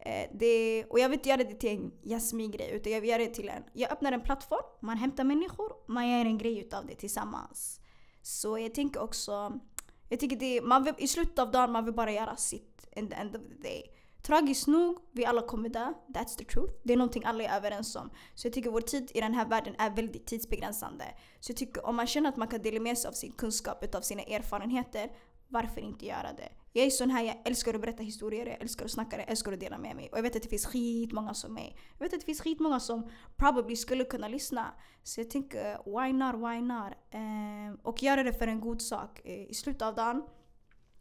eh, 0.00 0.30
det, 0.32 0.84
och 0.84 0.98
jag 0.98 1.08
vill 1.08 1.18
inte 1.18 1.28
göra 1.28 1.44
det 1.44 1.54
till 1.54 1.70
en 1.70 1.92
Jasmin-grej 2.02 2.70
utan 2.72 2.92
jag 2.92 3.00
vill 3.00 3.10
göra 3.10 3.22
det 3.22 3.34
till 3.34 3.48
en... 3.48 3.62
Jag 3.72 3.92
öppnar 3.92 4.12
en 4.12 4.20
plattform, 4.20 4.64
man 4.80 4.96
hämtar 4.96 5.24
människor, 5.24 5.72
man 5.86 6.08
gör 6.08 6.24
en 6.24 6.38
grej 6.38 6.58
utav 6.58 6.86
det 6.86 6.94
tillsammans. 6.94 7.80
Så 8.22 8.58
jag 8.58 8.74
tänker 8.74 9.02
också... 9.02 9.60
Jag 10.08 10.20
tycker 10.20 10.36
det, 10.36 10.60
man 10.62 10.84
vill, 10.84 10.94
I 10.98 11.08
slutet 11.08 11.38
av 11.38 11.50
dagen 11.50 11.72
man 11.72 11.84
vill 11.84 11.94
bara 11.94 12.12
göra 12.12 12.36
sitt 12.36 12.88
in 12.96 13.08
the 13.08 13.14
end 13.14 13.36
of 13.36 13.42
the 13.42 13.68
day. 13.68 13.82
Tragiskt 14.26 14.66
nog, 14.66 14.98
vi 15.12 15.24
alla 15.24 15.42
kommer 15.42 15.68
dö. 15.68 15.92
That's 16.08 16.36
the 16.38 16.44
truth. 16.44 16.72
Det 16.82 16.92
är 16.92 16.96
någonting 16.96 17.24
alla 17.24 17.44
är 17.44 17.56
överens 17.56 17.96
om. 17.96 18.10
Så 18.34 18.46
jag 18.46 18.54
tycker 18.54 18.70
vår 18.70 18.80
tid 18.80 19.10
i 19.14 19.20
den 19.20 19.34
här 19.34 19.48
världen 19.48 19.74
är 19.78 19.90
väldigt 19.90 20.26
tidsbegränsande. 20.26 21.04
Så 21.40 21.50
jag 21.50 21.56
tycker 21.56 21.86
om 21.86 21.96
man 21.96 22.06
känner 22.06 22.28
att 22.28 22.36
man 22.36 22.48
kan 22.48 22.62
dela 22.62 22.80
med 22.80 22.98
sig 22.98 23.08
av 23.08 23.12
sin 23.12 23.32
kunskap, 23.32 23.94
av 23.94 24.00
sina 24.00 24.22
erfarenheter, 24.22 25.10
varför 25.48 25.80
inte 25.80 26.06
göra 26.06 26.32
det? 26.36 26.48
Jag 26.72 26.86
är 26.86 26.90
sån 26.90 27.10
här, 27.10 27.22
jag 27.22 27.36
älskar 27.44 27.74
att 27.74 27.80
berätta 27.80 28.02
historier, 28.02 28.46
jag 28.46 28.60
älskar 28.60 28.84
att 28.84 28.90
snacka, 28.90 29.18
jag 29.18 29.30
älskar 29.30 29.52
att 29.52 29.60
dela 29.60 29.78
med 29.78 29.96
mig. 29.96 30.08
Och 30.12 30.18
jag 30.18 30.22
vet 30.22 30.36
att 30.36 30.42
det 30.42 30.48
finns 30.48 30.66
skitmånga 30.66 31.34
som 31.34 31.54
mig. 31.54 31.76
Jag 31.98 32.04
vet 32.06 32.14
att 32.14 32.20
det 32.20 32.26
finns 32.26 32.40
skitmånga 32.40 32.80
som 32.80 33.10
probably 33.36 33.76
skulle 33.76 34.04
kunna 34.04 34.28
lyssna. 34.28 34.74
Så 35.02 35.20
jag 35.20 35.30
tänker, 35.30 35.78
why 35.84 36.12
not, 36.12 36.34
why 36.34 36.60
not? 36.60 36.92
Eh, 37.10 37.80
och 37.82 38.02
göra 38.02 38.22
det 38.22 38.32
för 38.32 38.46
en 38.46 38.60
god 38.60 38.82
sak. 38.82 39.20
Eh, 39.24 39.50
I 39.50 39.54
slutet 39.54 39.82
av 39.82 39.94
dagen, 39.94 40.22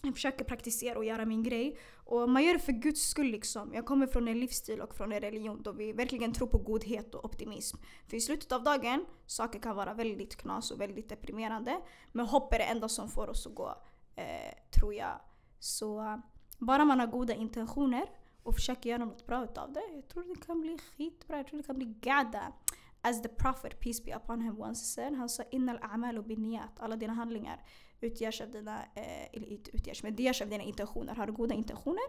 jag 0.07 0.15
försöker 0.15 0.45
praktisera 0.45 0.97
och 0.97 1.05
göra 1.05 1.25
min 1.25 1.43
grej. 1.43 1.77
Och 1.95 2.29
man 2.29 2.43
gör 2.43 2.53
det 2.53 2.59
för 2.59 2.71
Guds 2.71 3.01
skull 3.01 3.27
liksom. 3.27 3.73
Jag 3.73 3.85
kommer 3.85 4.07
från 4.07 4.27
en 4.27 4.39
livsstil 4.39 4.81
och 4.81 4.95
från 4.95 5.11
en 5.11 5.21
religion 5.21 5.61
då 5.63 5.71
vi 5.71 5.93
verkligen 5.93 6.33
tror 6.33 6.47
på 6.47 6.57
godhet 6.57 7.15
och 7.15 7.25
optimism. 7.25 7.77
För 8.07 8.17
i 8.17 8.21
slutet 8.21 8.51
av 8.51 8.63
dagen, 8.63 9.05
saker 9.25 9.59
kan 9.59 9.75
vara 9.75 9.93
väldigt 9.93 10.35
knas 10.35 10.71
och 10.71 10.81
väldigt 10.81 11.09
deprimerande. 11.09 11.81
Men 12.11 12.25
hopp 12.25 12.53
är 12.53 12.57
det 12.57 12.63
enda 12.63 12.89
som 12.89 13.09
får 13.09 13.29
oss 13.29 13.47
att 13.47 13.55
gå 13.55 13.75
eh, 14.15 14.55
tror 14.79 14.93
jag. 14.93 15.21
Så 15.59 15.99
eh, 15.99 16.17
bara 16.57 16.85
man 16.85 16.99
har 16.99 17.07
goda 17.07 17.33
intentioner 17.33 18.05
och 18.43 18.55
försöker 18.55 18.89
göra 18.89 19.05
något 19.05 19.25
bra 19.25 19.43
utav 19.43 19.73
det. 19.73 19.83
Jag 19.95 20.07
tror 20.07 20.23
det 20.23 20.45
kan 20.45 20.61
bli 20.61 20.77
skitbra. 20.77 21.37
Jag 21.37 21.47
tror 21.47 21.57
det 21.57 21.63
kan 21.63 21.75
bli 21.75 21.95
gada. 22.01 22.53
As 23.01 23.21
the 23.21 23.29
prophet, 23.29 23.79
peace 23.79 24.03
be 24.05 24.15
upon 24.15 24.41
him, 24.41 24.61
once 24.61 24.85
said. 24.85 25.13
Han 25.13 25.29
sa 25.29 25.43
innal 25.51 25.77
a'mal 25.77 26.17
och 26.17 26.23
biniyat. 26.23 26.79
Alla 26.79 26.95
dina 26.95 27.13
handlingar 27.13 27.59
utgörs 28.03 28.41
av 28.41 28.51
dina, 28.51 28.79
eh, 28.95 29.25
eller 29.33 29.47
inte 29.47 29.75
utgörs, 29.75 30.03
men 30.03 30.15
det 30.15 30.23
görs 30.23 30.41
av 30.41 30.49
dina 30.49 30.63
intentioner. 30.63 31.15
Har 31.15 31.27
du 31.27 31.33
goda 31.33 31.55
intentioner? 31.55 32.03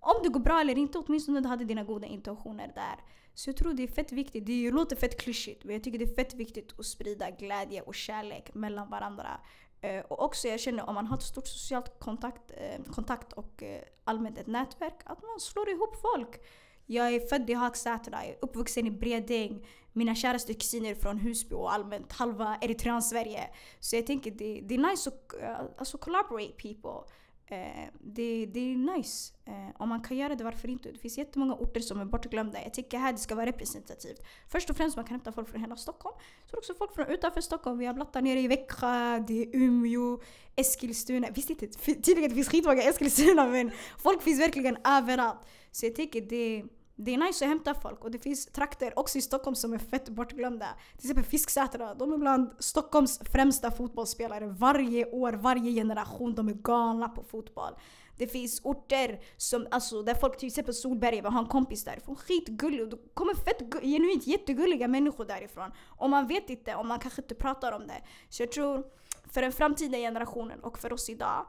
Om 0.00 0.22
det 0.22 0.28
går 0.28 0.40
bra 0.40 0.60
eller 0.60 0.78
inte, 0.78 0.98
åtminstone 0.98 1.40
du 1.40 1.48
hade 1.48 1.64
dina 1.64 1.84
goda 1.84 2.06
intentioner 2.06 2.72
där. 2.74 2.96
Så 3.34 3.50
jag 3.50 3.56
tror 3.56 3.72
det 3.72 3.82
är 3.82 3.88
fett 3.88 4.12
viktigt. 4.12 4.46
Det 4.46 4.70
låter 4.70 4.96
fett 4.96 5.20
klyschigt 5.20 5.64
men 5.64 5.74
jag 5.74 5.84
tycker 5.84 5.98
det 5.98 6.04
är 6.04 6.14
fett 6.14 6.34
viktigt 6.34 6.78
att 6.78 6.86
sprida 6.86 7.30
glädje 7.30 7.82
och 7.82 7.94
kärlek 7.94 8.54
mellan 8.54 8.90
varandra. 8.90 9.40
Eh, 9.80 10.04
och 10.04 10.22
också 10.22 10.48
jag 10.48 10.60
känner 10.60 10.88
om 10.88 10.94
man 10.94 11.06
har 11.06 11.16
ett 11.16 11.22
stort 11.22 11.46
socialt 11.46 11.98
kontakt, 11.98 12.50
eh, 12.50 12.82
kontakt 12.92 13.32
och 13.32 13.62
eh, 13.62 13.82
allmänt 14.04 14.38
ett 14.38 14.46
nätverk, 14.46 15.00
att 15.04 15.22
man 15.22 15.40
slår 15.40 15.68
ihop 15.68 15.96
folk. 15.96 16.40
Jag 16.86 17.14
är 17.14 17.20
född 17.20 17.50
i 17.50 17.52
Hagsätra, 17.52 18.24
jag 18.24 18.34
är 18.34 18.38
uppvuxen 18.42 18.86
i 18.86 18.90
Bredäng. 18.90 19.66
Mina 19.92 20.14
käraste 20.14 20.54
kusiner 20.54 20.94
från 20.94 21.18
Husby 21.18 21.54
och 21.54 21.72
allmänt 21.72 22.12
halva 22.12 22.56
Eritrean-Sverige. 22.60 23.50
Så 23.80 23.96
jag 23.96 24.06
tänker 24.06 24.30
det, 24.30 24.60
det 24.64 24.74
är 24.74 24.90
nice 24.90 25.10
att 25.10 25.42
eh, 25.42 25.56
alltså, 25.78 25.98
collaborate 25.98 26.52
people. 26.52 27.14
Eh, 27.46 27.88
det, 28.00 28.46
det 28.46 28.60
är 28.60 28.96
nice. 28.96 29.34
Eh, 29.44 29.68
om 29.78 29.88
man 29.88 30.02
kan 30.02 30.16
göra 30.16 30.34
det, 30.34 30.44
varför 30.44 30.68
inte? 30.68 30.92
Det 30.92 30.98
finns 30.98 31.18
jättemånga 31.18 31.54
orter 31.54 31.80
som 31.80 32.00
är 32.00 32.04
bortglömda. 32.04 32.62
Jag 32.62 32.74
tycker 32.74 32.98
här 32.98 33.12
det 33.12 33.18
ska 33.18 33.34
vara 33.34 33.46
representativt. 33.46 34.22
Först 34.48 34.70
och 34.70 34.76
främst 34.76 34.96
man 34.96 35.04
kan 35.04 35.14
hämta 35.14 35.32
folk 35.32 35.48
från 35.48 35.60
hela 35.60 35.76
Stockholm. 35.76 36.16
Så 36.50 36.56
också 36.56 36.74
folk 36.74 36.94
från 36.94 37.06
utanför 37.06 37.40
Stockholm. 37.40 37.78
Vi 37.78 37.86
har 37.86 37.94
blattar 37.94 38.22
nere 38.22 38.40
i 38.40 38.48
Växjö, 38.48 39.18
det 39.26 39.42
är 39.42 39.56
Umeå, 39.56 40.20
Eskilstuna. 40.56 41.28
Visst 41.34 41.50
inte, 41.50 41.66
tydligen 41.66 42.28
det 42.28 42.34
finns 42.34 42.48
skitmånga 42.48 42.82
Eskilstuna 42.82 43.48
men 43.48 43.70
folk 43.98 44.22
finns 44.22 44.40
verkligen 44.40 44.76
överallt. 44.84 45.40
Så 45.72 45.86
jag 45.86 45.94
tycker 45.94 46.20
det 46.20 46.64
det 46.96 47.14
är 47.14 47.18
nice 47.18 47.44
att 47.44 47.48
hämta 47.48 47.74
folk 47.74 48.04
och 48.04 48.10
det 48.10 48.18
finns 48.18 48.46
trakter 48.46 48.98
också 48.98 49.18
i 49.18 49.22
Stockholm 49.22 49.54
som 49.54 49.72
är 49.72 49.78
fett 49.78 50.08
bortglömda. 50.08 50.66
Till 50.96 51.06
exempel 51.06 51.24
Fisksätra, 51.24 51.94
de 51.94 52.12
är 52.12 52.18
bland 52.18 52.50
Stockholms 52.58 53.20
främsta 53.32 53.70
fotbollsspelare. 53.70 54.46
Varje 54.46 55.10
år, 55.10 55.32
varje 55.32 55.72
generation, 55.72 56.34
de 56.34 56.48
är 56.48 56.52
galna 56.52 57.08
på 57.08 57.22
fotboll. 57.22 57.72
Det 58.18 58.26
finns 58.26 58.60
orter 58.64 59.20
som, 59.36 59.66
alltså, 59.70 60.02
där 60.02 60.14
folk, 60.14 60.38
till 60.38 60.46
exempel 60.46 60.74
Solberga, 60.74 61.22
vi 61.22 61.28
har 61.28 61.38
en 61.38 61.46
kompis 61.46 61.84
därifrån, 61.84 62.16
skitgullig. 62.16 62.90
Det 62.90 62.96
kommer 63.14 63.34
fett, 63.34 63.82
genuint 63.82 64.26
jättegulliga 64.26 64.88
människor 64.88 65.24
därifrån. 65.24 65.70
Och 65.88 66.10
man 66.10 66.26
vet 66.26 66.50
inte, 66.50 66.74
och 66.74 66.86
man 66.86 66.98
kanske 66.98 67.22
inte 67.22 67.34
pratar 67.34 67.72
om 67.72 67.86
det. 67.86 68.02
Så 68.28 68.42
jag 68.42 68.52
tror, 68.52 68.84
för 69.30 69.42
den 69.42 69.52
framtida 69.52 69.96
generationen 69.96 70.60
och 70.60 70.78
för 70.78 70.92
oss 70.92 71.10
idag, 71.10 71.46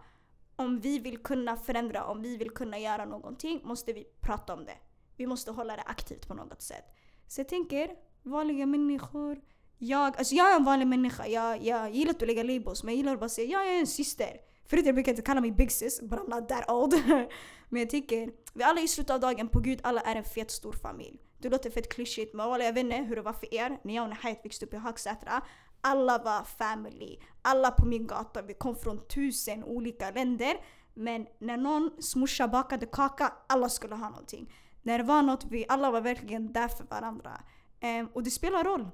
om 0.56 0.80
vi 0.80 1.00
vill 1.00 1.18
kunna 1.18 1.58
förändra, 1.58 2.06
om 2.06 2.22
vi 2.22 2.38
vill 2.38 2.50
kunna 2.50 2.80
göra 2.80 3.06
någonting, 3.06 3.62
måste 3.64 3.94
vi 3.94 4.06
prata 4.22 4.54
om 4.54 4.66
det. 4.66 4.78
Vi 5.18 5.28
måste 5.28 5.52
hålla 5.52 5.76
det 5.76 5.82
aktivt 5.82 6.28
på 6.28 6.34
något 6.34 6.62
sätt. 6.62 6.86
Så 7.28 7.40
jag 7.40 7.48
tänker, 7.48 7.90
vanliga 8.24 8.66
människor. 8.66 9.42
Jag, 9.78 10.18
alltså 10.18 10.36
jag 10.36 10.52
är 10.52 10.56
en 10.56 10.64
vanlig 10.64 10.88
människa. 10.88 11.28
Jag, 11.28 11.64
jag 11.64 11.96
gillar 11.96 12.14
inte 12.14 12.26
att 12.26 12.28
lägga 12.28 12.44
labels 12.44 12.84
men 12.84 12.94
jag 12.94 12.98
gillar 12.98 13.14
att 13.14 13.20
bara 13.20 13.30
säga 13.30 13.48
jag 13.48 13.76
är 13.76 13.80
en 13.80 13.88
syster. 13.88 14.38
Förut 14.66 14.86
jag 14.86 15.08
inte 15.08 15.22
kalla 15.22 15.42
mig 15.42 15.52
big 15.52 15.72
sis, 15.72 16.02
but 16.02 16.20
I'm 16.20 16.40
not 16.40 16.50
that 16.50 16.70
old. 16.70 16.94
men 17.70 17.82
jag 17.82 17.90
tycker, 17.90 18.32
vi 18.54 18.64
alla 18.64 18.82
i 18.82 18.88
slutet 18.88 19.14
av 19.14 19.20
dagen, 19.20 19.48
på 19.48 19.60
gud 19.60 19.80
alla 19.84 20.02
är 20.02 20.16
en 20.16 20.24
fet 20.24 20.52
stor 20.52 20.74
familj. 20.74 21.20
Det 21.38 21.50
låter 21.50 21.70
fett 21.70 21.94
klyschigt 21.94 22.34
men 22.34 22.50
jag 22.50 22.74
vet 22.74 22.78
inte 22.78 22.96
hur 22.96 23.16
det 23.16 23.22
var 23.22 23.34
för 23.34 23.54
er 23.54 23.78
när 23.84 23.96
jag 23.96 24.04
och 24.04 24.10
Nahayat 24.10 24.46
växte 24.46 24.66
upp 24.66 24.74
i 24.74 24.78
Hagsätra. 24.78 25.42
Alla 25.84 26.18
var 26.18 26.44
family. 26.44 27.18
Alla 27.42 27.72
på 27.72 27.86
min 27.86 28.08
gata, 28.08 28.42
vi 28.42 28.54
kom 28.54 28.76
från 28.76 29.08
tusen 29.08 29.64
olika 29.64 30.12
länder. 30.12 30.54
Men 30.94 31.28
när 31.40 31.58
någons 31.58 32.16
morsa 32.16 32.48
bakade 32.48 32.86
kaka, 32.86 33.34
alla 33.48 33.70
skulle 33.70 33.96
ha 33.96 34.10
någonting. 34.10 34.54
När 34.82 34.98
det 34.98 35.04
var 35.04 35.22
något, 35.22 35.46
vi 35.50 35.66
alla 35.70 35.92
var 35.92 36.02
verkligen 36.02 36.54
där 36.54 36.68
för 36.68 36.84
varandra. 36.84 37.42
Um, 37.82 38.10
och 38.14 38.24
det 38.24 38.32
spelar 38.32 38.64
roll. 38.64 38.88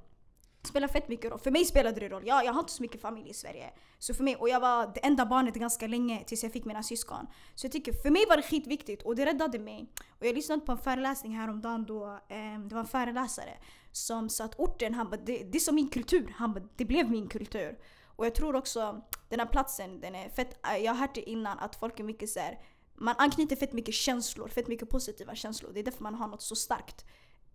Det 0.69 0.71
spelar 0.71 0.87
fett 0.87 1.07
mycket 1.07 1.31
roll. 1.31 1.39
För 1.39 1.51
mig 1.51 1.65
spelade 1.65 1.99
det 1.99 2.09
roll. 2.09 2.27
Jag, 2.27 2.45
jag 2.45 2.53
har 2.53 2.59
inte 2.59 2.71
så 2.71 2.81
mycket 2.81 3.01
familj 3.01 3.29
i 3.29 3.33
Sverige. 3.33 3.69
Så 3.99 4.13
för 4.13 4.23
mig, 4.23 4.35
och 4.35 4.49
jag 4.49 4.59
var 4.59 4.91
det 4.93 4.99
enda 5.05 5.25
barnet 5.25 5.55
ganska 5.55 5.87
länge 5.87 6.23
tills 6.23 6.43
jag 6.43 6.53
fick 6.53 6.65
mina 6.65 6.83
syskon. 6.83 7.27
Så 7.55 7.65
jag 7.65 7.71
tycker, 7.71 7.93
för 7.93 8.09
mig 8.09 8.25
var 8.29 8.37
det 8.37 8.43
skitviktigt 8.43 9.03
och 9.03 9.15
det 9.15 9.25
räddade 9.25 9.59
mig. 9.59 9.91
Och 10.19 10.25
jag 10.25 10.35
lyssnade 10.35 10.61
på 10.61 10.71
en 10.71 10.77
föreläsning 10.77 11.35
häromdagen 11.35 11.85
då 11.85 12.05
eh, 12.05 12.59
det 12.67 12.75
var 12.75 12.79
en 12.79 12.87
föreläsare 12.87 13.57
som 13.91 14.29
sa 14.29 14.43
att 14.43 14.59
orten, 14.59 14.93
han 14.93 15.09
bara, 15.09 15.21
det, 15.21 15.43
det 15.43 15.57
är 15.57 15.59
som 15.59 15.75
min 15.75 15.89
kultur. 15.89 16.33
Han 16.37 16.53
bara, 16.53 16.63
det 16.75 16.85
blev 16.85 17.09
min 17.11 17.27
kultur. 17.27 17.79
Och 18.15 18.25
jag 18.25 18.35
tror 18.35 18.55
också 18.55 19.01
den 19.29 19.39
här 19.39 19.47
platsen, 19.47 19.99
den 19.99 20.15
är 20.15 20.29
fett, 20.29 20.65
eh, 20.67 20.77
jag 20.77 20.93
har 20.93 20.99
hört 20.99 21.15
det 21.15 21.29
innan 21.29 21.59
att 21.59 21.75
folk 21.75 21.99
är 21.99 22.03
mycket 22.03 22.29
så 22.29 22.39
här, 22.39 22.59
man 22.95 23.15
anknyter 23.17 23.55
fett 23.55 23.73
mycket 23.73 23.93
känslor, 23.93 24.47
fett 24.47 24.67
mycket 24.67 24.89
positiva 24.89 25.35
känslor. 25.35 25.71
Det 25.73 25.79
är 25.79 25.83
därför 25.83 26.03
man 26.03 26.15
har 26.15 26.27
något 26.27 26.41
så 26.41 26.55
starkt 26.55 27.05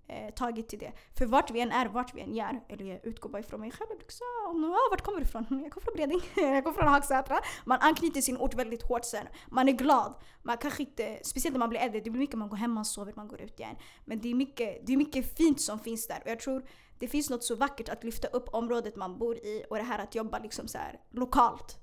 eh, 0.08 0.34
tagit 0.34 0.68
till 0.68 0.78
det. 0.78 0.92
För 1.18 1.26
vart 1.26 1.50
vi 1.50 1.60
än 1.60 1.72
är, 1.72 1.86
vart 1.86 2.14
vi 2.14 2.20
än 2.20 2.36
är, 2.38 2.60
eller 2.68 2.84
jag 2.84 3.06
utgår 3.06 3.30
bara 3.30 3.40
ifrån 3.40 3.60
mig 3.60 3.70
själv. 3.70 3.90
Också, 3.90 3.98
liksom, 3.98 4.26
ah, 4.46 4.50
om, 4.50 4.64
ah, 4.64 4.90
vart 4.90 5.00
kommer 5.00 5.18
du 5.18 5.24
ifrån? 5.24 5.46
Jag 5.62 5.72
kommer 5.72 5.84
från 5.84 5.94
Bredäng. 5.94 6.20
jag 6.54 6.64
kommer 6.64 6.78
från 6.78 6.88
Hagsätra. 6.88 7.40
Man 7.64 7.78
anknyter 7.80 8.20
sin 8.20 8.36
ort 8.36 8.54
väldigt 8.54 8.82
hårt 8.82 9.04
sen. 9.04 9.26
Man 9.48 9.68
är 9.68 9.72
glad. 9.72 10.14
Man 10.42 10.56
kanske 10.56 10.82
inte, 10.82 11.18
speciellt 11.22 11.54
när 11.54 11.58
man 11.58 11.68
blir 11.68 11.80
äldre, 11.80 12.00
det 12.00 12.10
blir 12.10 12.20
mycket 12.20 12.38
man 12.38 12.48
går 12.48 12.56
hem, 12.56 12.70
man 12.70 12.84
sover, 12.84 13.12
man 13.16 13.28
går 13.28 13.40
ut 13.40 13.60
igen. 13.60 13.76
Men 14.04 14.20
det 14.20 14.30
är 14.30 14.34
mycket, 14.34 14.86
det 14.86 14.92
är 14.92 14.96
mycket 14.96 15.36
fint 15.36 15.60
som 15.60 15.78
finns 15.78 16.06
där. 16.06 16.22
Och 16.24 16.30
jag 16.30 16.40
tror 16.40 16.64
det 16.98 17.08
finns 17.08 17.30
något 17.30 17.44
så 17.44 17.54
vackert 17.54 17.88
att 17.88 18.04
lyfta 18.04 18.28
upp 18.28 18.48
området 18.52 18.96
man 18.96 19.18
bor 19.18 19.36
i 19.36 19.64
och 19.70 19.76
det 19.76 19.82
här 19.82 19.98
att 19.98 20.14
jobba 20.14 20.38
liksom 20.38 20.68
så 20.68 20.78
här, 20.78 21.00
lokalt. 21.10 21.78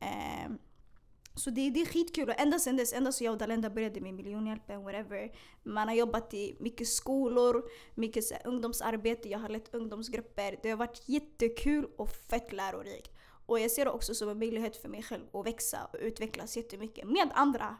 Eh, 0.00 0.50
så 1.38 1.50
det, 1.50 1.70
det 1.70 1.80
är 1.80 1.86
skitkul 1.86 2.28
och 2.28 2.40
ända 2.40 2.58
sen 2.58 2.76
dess, 2.76 2.92
ända 2.92 3.12
så 3.12 3.24
jag 3.24 3.32
och 3.32 3.38
Dalenda 3.38 3.70
började 3.70 4.00
med 4.00 4.14
miljonhjälpen, 4.14 4.84
whatever. 4.84 5.32
Man 5.62 5.88
har 5.88 5.94
jobbat 5.94 6.34
i 6.34 6.56
mycket 6.60 6.88
skolor, 6.88 7.64
mycket 7.94 8.24
så 8.24 8.34
ungdomsarbete, 8.44 9.28
jag 9.28 9.38
har 9.38 9.48
lett 9.48 9.74
ungdomsgrupper. 9.74 10.58
Det 10.62 10.70
har 10.70 10.76
varit 10.76 11.02
jättekul 11.08 11.88
och 11.96 12.10
fett 12.10 12.52
lärorikt. 12.52 13.10
Och 13.46 13.60
jag 13.60 13.70
ser 13.70 13.84
det 13.84 13.90
också 13.90 14.14
som 14.14 14.28
en 14.28 14.38
möjlighet 14.38 14.76
för 14.76 14.88
mig 14.88 15.02
själv 15.02 15.36
att 15.36 15.46
växa 15.46 15.84
och 15.92 15.98
utvecklas 16.00 16.56
jättemycket 16.56 17.08
med 17.08 17.30
andra. 17.34 17.76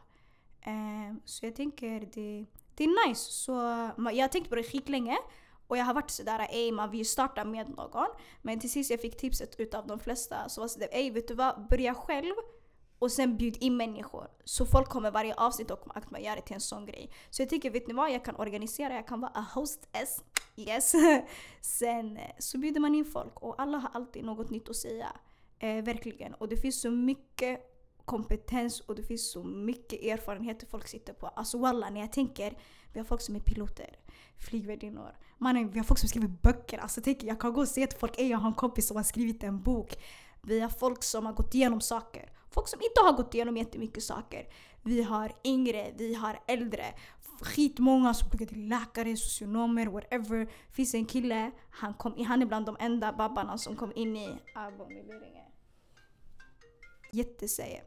Eh, 0.60 1.16
så 1.24 1.46
jag 1.46 1.56
tänker 1.56 2.00
det, 2.00 2.46
det 2.74 2.84
är 2.84 3.08
nice. 3.08 3.32
Så, 3.32 3.52
jag 3.96 4.24
har 4.24 4.28
tänkt 4.28 4.48
på 4.48 4.54
det 4.54 4.62
skitlänge. 4.62 5.18
Och 5.66 5.76
jag 5.78 5.84
har 5.84 5.94
varit 5.94 6.10
sådär 6.10 6.48
ey 6.50 6.72
man 6.72 6.90
vill 6.90 7.08
starta 7.08 7.44
med 7.44 7.68
någon. 7.68 8.08
Men 8.42 8.60
till 8.60 8.70
sist 8.70 8.90
jag 8.90 9.00
fick 9.00 9.16
tipset 9.16 9.60
utav 9.60 9.86
de 9.86 10.00
flesta 10.00 10.48
så 10.48 10.60
var 10.60 10.66
det 10.66 10.72
sådär 10.72 10.88
ey 10.92 11.10
vet 11.10 11.28
du 11.28 11.34
vad, 11.34 11.66
börja 11.70 11.94
själv 11.94 12.34
och 12.98 13.12
sen 13.12 13.36
bjud 13.36 13.56
in 13.60 13.76
människor. 13.76 14.28
Så 14.44 14.66
folk 14.66 14.88
kommer 14.88 15.10
varje 15.10 15.34
avsnitt 15.34 15.70
och 15.70 15.96
att 15.96 16.10
man 16.10 16.22
gör 16.22 16.36
det 16.36 16.42
till 16.42 16.54
en 16.54 16.60
sån 16.60 16.86
grej. 16.86 17.10
Så 17.30 17.42
jag 17.42 17.48
tycker, 17.48 17.70
vet 17.70 17.86
ni 17.86 17.94
vad? 17.94 18.12
Jag 18.12 18.24
kan 18.24 18.36
organisera, 18.36 18.94
jag 18.94 19.06
kan 19.06 19.20
vara 19.20 19.32
a 19.34 19.46
hostess. 19.54 20.24
Yes. 20.56 20.94
sen 21.60 22.16
eh, 22.16 22.22
så 22.38 22.58
bjuder 22.58 22.80
man 22.80 22.94
in 22.94 23.04
folk 23.04 23.40
och 23.40 23.62
alla 23.62 23.78
har 23.78 23.90
alltid 23.92 24.24
något 24.24 24.50
nytt 24.50 24.68
att 24.68 24.76
säga. 24.76 25.12
Eh, 25.58 25.84
verkligen. 25.84 26.34
Och 26.34 26.48
det 26.48 26.56
finns 26.56 26.80
så 26.80 26.90
mycket 26.90 27.60
kompetens 28.04 28.80
och 28.80 28.94
det 28.94 29.02
finns 29.02 29.32
så 29.32 29.44
mycket 29.44 30.02
erfarenheter 30.02 30.66
folk 30.66 30.88
sitter 30.88 31.12
på. 31.12 31.26
Alltså 31.26 31.58
walla, 31.58 31.90
när 31.90 32.00
jag 32.00 32.12
tänker, 32.12 32.58
vi 32.92 33.00
har 33.00 33.04
folk 33.04 33.20
som 33.20 33.36
är 33.36 33.40
piloter, 33.40 33.98
flygvärdinnor, 34.38 35.16
Mannen, 35.38 35.70
vi 35.70 35.78
har 35.78 35.84
folk 35.84 35.98
som 35.98 36.08
skriver 36.08 36.28
böcker. 36.28 36.78
Alltså 36.78 37.00
tänk, 37.04 37.22
jag 37.22 37.40
kan 37.40 37.52
gå 37.52 37.60
och 37.60 37.68
se 37.68 37.84
att 37.84 38.00
folk, 38.00 38.18
är 38.18 38.26
jag 38.26 38.38
har 38.38 38.48
en 38.48 38.54
kompis 38.54 38.86
som 38.86 38.96
har 38.96 39.04
skrivit 39.04 39.42
en 39.42 39.62
bok. 39.62 39.94
Vi 40.42 40.60
har 40.60 40.68
folk 40.68 41.02
som 41.02 41.26
har 41.26 41.32
gått 41.32 41.54
igenom 41.54 41.80
saker. 41.80 42.30
Folk 42.50 42.68
som 42.68 42.80
inte 42.82 43.00
har 43.00 43.12
gått 43.12 43.34
igenom 43.34 43.56
jättemycket 43.56 44.02
saker. 44.02 44.48
Vi 44.82 45.02
har 45.02 45.32
yngre, 45.44 45.92
vi 45.96 46.14
har 46.14 46.40
äldre. 46.46 46.84
Skitmånga 47.40 48.14
som 48.14 48.30
pluggar 48.30 48.46
till 48.46 48.68
läkare, 48.68 49.16
socionomer, 49.16 49.86
whatever. 49.86 50.38
Det 50.38 50.72
finns 50.72 50.94
en 50.94 51.06
kille, 51.06 51.50
han, 51.70 51.94
kom, 51.94 52.24
han 52.24 52.42
är 52.42 52.46
bland 52.46 52.66
de 52.66 52.76
enda 52.80 53.12
babbarna 53.12 53.58
som 53.58 53.76
kom 53.76 53.92
in 53.94 54.16
i... 54.16 54.36
Ah, 54.54 54.66
abonneringen. 54.66 55.44
Jättesäger 57.12 57.84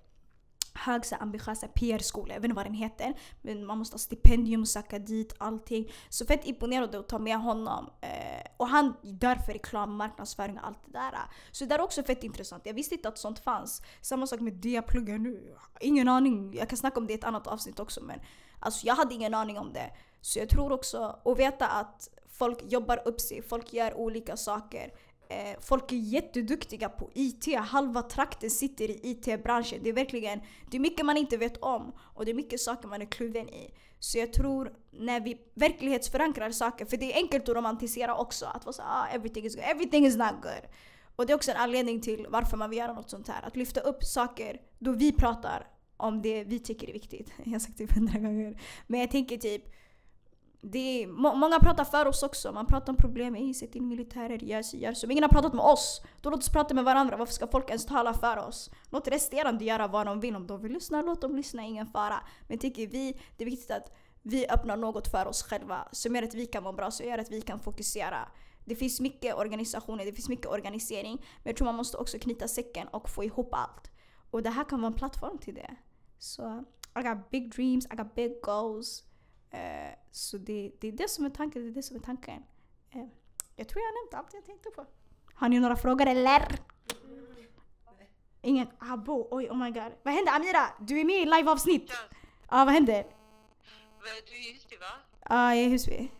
hög 0.73 1.05
så 1.05 1.15
ambitiösa 1.15 1.67
PR-skola, 1.67 2.33
jag 2.33 2.41
vet 2.41 2.45
inte 2.45 2.55
vad 2.55 2.65
den 2.65 2.73
heter. 2.73 3.13
Men 3.41 3.65
man 3.65 3.77
måste 3.77 3.93
ha 3.93 3.99
stipendium, 3.99 4.65
söka 4.65 4.99
dit, 4.99 5.35
allting. 5.37 5.91
Så 6.09 6.25
fett 6.25 6.45
imponerande 6.45 6.99
att 6.99 7.09
ta 7.09 7.19
med 7.19 7.37
honom. 7.37 7.89
Eh, 8.01 8.47
och 8.57 8.67
han 8.67 8.93
dör 9.01 9.35
för 9.35 9.53
reklam, 9.53 9.95
marknadsföring 9.95 10.57
och 10.57 10.67
allt 10.67 10.79
det 10.85 10.91
där. 10.91 11.13
Så 11.51 11.65
det 11.65 11.75
är 11.75 11.81
också 11.81 12.03
fett 12.03 12.23
intressant. 12.23 12.65
Jag 12.65 12.73
visste 12.73 12.95
inte 12.95 13.07
att 13.07 13.17
sånt 13.17 13.39
fanns. 13.39 13.81
Samma 14.01 14.27
sak 14.27 14.39
med 14.39 14.53
det 14.53 14.71
jag 14.71 14.87
pluggar 14.87 15.17
nu. 15.17 15.55
Ingen 15.79 16.07
aning. 16.07 16.53
Jag 16.53 16.69
kan 16.69 16.77
snacka 16.77 16.99
om 16.99 17.07
det 17.07 17.13
i 17.13 17.15
ett 17.15 17.23
annat 17.23 17.47
avsnitt 17.47 17.79
också 17.79 18.03
men 18.03 18.19
alltså 18.59 18.87
jag 18.87 18.95
hade 18.95 19.13
ingen 19.13 19.33
aning 19.33 19.57
om 19.57 19.73
det. 19.73 19.91
Så 20.21 20.39
jag 20.39 20.49
tror 20.49 20.71
också, 20.71 21.19
att 21.25 21.39
veta 21.39 21.67
att 21.67 22.09
folk 22.29 22.63
jobbar 22.71 23.07
upp 23.07 23.21
sig, 23.21 23.41
folk 23.41 23.73
gör 23.73 23.93
olika 23.93 24.37
saker 24.37 24.91
Eh, 25.31 25.55
folk 25.59 25.91
är 25.91 25.95
jätteduktiga 25.95 26.89
på 26.89 27.09
IT. 27.13 27.55
Halva 27.55 28.01
trakten 28.01 28.49
sitter 28.49 28.89
i 28.89 28.99
IT-branschen. 29.03 29.79
Det 29.83 29.89
är 29.89 29.93
verkligen 29.93 30.41
det 30.71 30.77
är 30.77 30.81
mycket 30.81 31.05
man 31.05 31.17
inte 31.17 31.37
vet 31.37 31.57
om 31.57 31.93
och 31.99 32.25
det 32.25 32.31
är 32.31 32.35
mycket 32.35 32.59
saker 32.59 32.87
man 32.87 33.01
är 33.01 33.05
kluven 33.05 33.49
i. 33.49 33.73
Så 33.99 34.17
jag 34.17 34.33
tror 34.33 34.73
när 34.91 35.19
vi 35.19 35.37
verklighetsförankrar 35.53 36.51
saker, 36.51 36.85
för 36.85 36.97
det 36.97 37.13
är 37.13 37.17
enkelt 37.17 37.49
att 37.49 37.55
romantisera 37.55 38.15
också. 38.15 38.45
Att 38.45 38.65
vara 38.65 38.73
såhär 38.73 38.89
ah, 38.89 39.07
everything 39.07 39.45
is 39.45 39.55
good, 39.55 39.65
everything 39.67 40.05
is 40.05 40.17
not 40.17 40.33
good. 40.41 40.69
Och 41.15 41.25
det 41.25 41.33
är 41.33 41.35
också 41.35 41.51
en 41.51 41.57
anledning 41.57 42.01
till 42.01 42.27
varför 42.29 42.57
man 42.57 42.69
vill 42.69 42.79
göra 42.79 42.93
något 42.93 43.09
sånt 43.09 43.27
här. 43.27 43.47
Att 43.47 43.55
lyfta 43.55 43.81
upp 43.81 44.03
saker 44.03 44.61
då 44.79 44.91
vi 44.91 45.11
pratar 45.11 45.67
om 45.97 46.21
det 46.21 46.43
vi 46.43 46.59
tycker 46.59 46.89
är 46.89 46.93
viktigt. 46.93 47.31
Jag 47.43 47.51
har 47.51 47.59
sagt 47.59 47.77
det 47.77 47.93
hundra 47.93 48.19
gånger. 48.19 48.61
Men 48.87 48.99
jag 48.99 49.11
tänker 49.11 49.37
typ 49.37 49.63
det 50.61 51.03
är, 51.03 51.07
må, 51.07 51.35
många 51.35 51.59
pratar 51.59 51.83
för 51.83 52.07
oss 52.07 52.23
också. 52.23 52.51
Man 52.51 52.65
pratar 52.65 52.93
om 52.93 52.97
problem. 52.97 53.35
Ey, 53.35 53.53
sätt 53.53 53.75
in 53.75 53.87
militärer, 53.87 54.43
gör 54.43 54.61
så, 54.61 54.77
gör 54.77 54.93
så. 54.93 55.07
Men 55.07 55.11
ingen 55.11 55.23
har 55.23 55.29
pratat 55.29 55.53
med 55.53 55.65
oss. 55.65 56.01
Då 56.21 56.29
låt 56.29 56.39
oss 56.39 56.49
prata 56.49 56.73
med 56.73 56.83
varandra. 56.83 57.17
Varför 57.17 57.33
ska 57.33 57.47
folk 57.47 57.69
ens 57.69 57.85
tala 57.85 58.13
för 58.13 58.37
oss? 58.37 58.71
Låt 58.89 59.07
resterande 59.07 59.65
göra 59.65 59.87
vad 59.87 60.05
de 60.05 60.19
vill. 60.19 60.35
Om 60.35 60.47
de 60.47 60.61
vill 60.61 60.71
lyssna, 60.71 61.01
låt 61.01 61.21
dem 61.21 61.35
lyssna. 61.35 61.63
Ingen 61.63 61.87
fara. 61.87 62.23
Men 62.47 62.57
tycker 62.57 62.87
vi, 62.87 63.21
det 63.37 63.43
är 63.43 63.49
viktigt 63.49 63.71
att 63.71 63.91
vi 64.21 64.47
öppnar 64.47 64.77
något 64.77 65.07
för 65.07 65.25
oss 65.25 65.43
själva 65.43 65.87
som 65.91 66.15
gör 66.15 66.23
att 66.23 66.33
vi 66.33 66.45
kan 66.45 66.63
vara 66.63 66.73
bra, 66.73 66.91
som 66.91 67.05
gör 67.05 67.17
att 67.17 67.31
vi 67.31 67.41
kan 67.41 67.59
fokusera. 67.59 68.27
Det 68.65 68.75
finns 68.75 68.99
mycket 68.99 69.35
organisationer, 69.35 70.05
det 70.05 70.13
finns 70.13 70.29
mycket 70.29 70.47
organisering. 70.47 71.17
Men 71.17 71.49
jag 71.49 71.55
tror 71.55 71.65
man 71.65 71.75
måste 71.75 71.97
också 71.97 72.19
knyta 72.19 72.47
säcken 72.47 72.87
och 72.87 73.09
få 73.09 73.23
ihop 73.23 73.49
allt. 73.53 73.91
Och 74.31 74.43
det 74.43 74.49
här 74.49 74.63
kan 74.63 74.81
vara 74.81 74.91
en 74.91 74.97
plattform 74.97 75.37
till 75.37 75.55
det. 75.55 75.75
Så, 76.19 76.63
I 76.99 77.01
got 77.01 77.29
big 77.29 77.55
dreams, 77.55 77.85
I 77.85 77.95
got 77.95 78.15
big 78.15 78.41
goals. 78.41 79.03
Eh, 79.51 79.93
så 80.11 80.37
det, 80.37 80.71
det 80.79 80.87
är 80.87 80.91
det 80.91 81.09
som 81.09 81.25
är 81.25 81.29
tanken. 81.29 81.61
Det 81.61 81.69
är 81.69 81.73
det 81.73 81.83
som 81.83 81.95
är 81.95 81.99
tanken. 81.99 82.43
Eh, 82.91 83.05
jag 83.55 83.67
tror 83.69 83.81
jag 83.81 83.87
har 83.87 84.03
nämnt 84.03 84.13
allt 84.13 84.33
jag 84.33 84.45
tänkte 84.45 84.69
på. 84.69 84.85
Har 85.33 85.49
ni 85.49 85.59
några 85.59 85.75
frågor 85.75 86.07
eller? 86.07 86.59
Ingen? 88.41 88.67
Abo, 88.79 89.27
oj 89.31 89.49
oh 89.49 89.57
my 89.57 89.71
god. 89.71 89.91
Vad 90.03 90.13
händer 90.13 90.33
Amira? 90.33 90.67
Du 90.79 90.99
är 90.99 91.05
med 91.05 91.21
i 91.21 91.25
liveavsnitt. 91.25 91.89
Ja, 91.89 91.97
ah, 92.47 92.65
vad 92.65 92.73
händer? 92.73 93.05
Du 94.01 94.35
är 94.35 94.49
i 94.49 94.53
Husby 94.53 94.77
va? 94.77 94.85
Ja, 95.11 95.25
ah, 95.29 95.53
jag 95.53 95.63
är 95.63 95.67
i 95.67 95.69
Husby. 95.69 96.11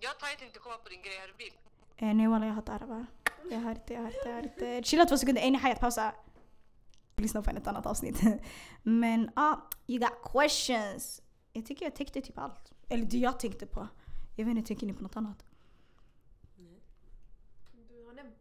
Jag 0.00 0.18
tar 0.18 0.44
inte 0.44 0.58
komma 0.58 0.76
på 0.76 0.88
din 0.88 1.02
grej, 1.02 1.18
har 1.20 1.26
du 1.26 1.34
bil? 1.34 1.52
Eh, 1.96 2.14
nej 2.14 2.26
walla 2.26 2.46
jag 2.46 2.54
har 2.54 2.62
tarva. 2.62 3.06
Jag 3.50 3.58
har 3.58 3.70
inte, 3.70 3.94
jag 3.94 4.00
har 4.00 4.08
inte, 4.08 4.28
jag 4.28 4.34
har 4.34 4.42
inte. 4.42 4.82
Chilla 4.88 5.04
två 5.04 5.18
sekunder, 5.18 5.42
ey 5.42 5.54
Hayat 5.56 5.80
pausa. 5.80 6.12
Lyssna 7.16 7.42
på 7.42 7.50
ett 7.50 7.66
annat 7.66 7.86
avsnitt. 7.86 8.20
Men 8.82 9.30
ah, 9.36 9.56
you 9.86 9.98
got 9.98 10.32
questions. 10.32 11.22
Jag 11.58 11.66
tycker 11.66 11.86
jag 11.86 11.94
täckte 11.94 12.20
typ 12.20 12.38
allt. 12.38 12.72
Eller 12.88 13.04
det 13.04 13.18
jag 13.18 13.40
tänkte 13.40 13.66
på. 13.66 13.88
Jag 14.36 14.44
vet 14.44 14.56
inte, 14.56 14.68
tänker 14.68 14.86
ni 14.86 14.94
på 14.94 15.02
något 15.02 15.16
annat? 15.16 15.44
Nej. 16.56 16.82
Du 17.88 18.06
har 18.06 18.12
nämnt. 18.12 18.36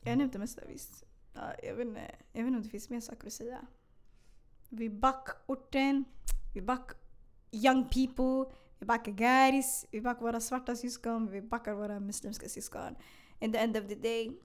Jag 0.00 0.10
har 0.10 0.16
nämnt 0.16 0.32
det 0.32 0.38
mesta 0.38 0.62
visst. 0.68 1.04
Ja, 1.34 1.40
jag, 1.62 1.74
vet 1.74 1.86
inte, 1.86 2.00
jag 2.32 2.42
vet 2.42 2.46
inte 2.46 2.56
om 2.56 2.62
det 2.62 2.68
finns 2.68 2.90
mer 2.90 3.00
saker 3.00 3.26
att 3.26 3.32
säga. 3.32 3.66
Vi 4.68 4.90
back 4.90 5.28
orten. 5.46 6.04
Vi 6.54 6.62
back 6.62 6.90
young 7.50 7.84
people. 7.84 8.58
Vi 8.78 8.86
backar 8.86 9.12
guys. 9.12 9.86
Vi 9.90 10.00
backar 10.00 10.20
våra 10.20 10.40
svarta 10.40 10.76
syskon. 10.76 11.30
Vi 11.30 11.42
backar 11.42 11.74
våra 11.74 12.00
muslimska 12.00 12.48
syskon. 12.48 12.96
In 13.40 13.52
the 13.52 13.58
end 13.58 13.76
of 13.76 13.88
the 13.88 13.94
day. 13.94 14.40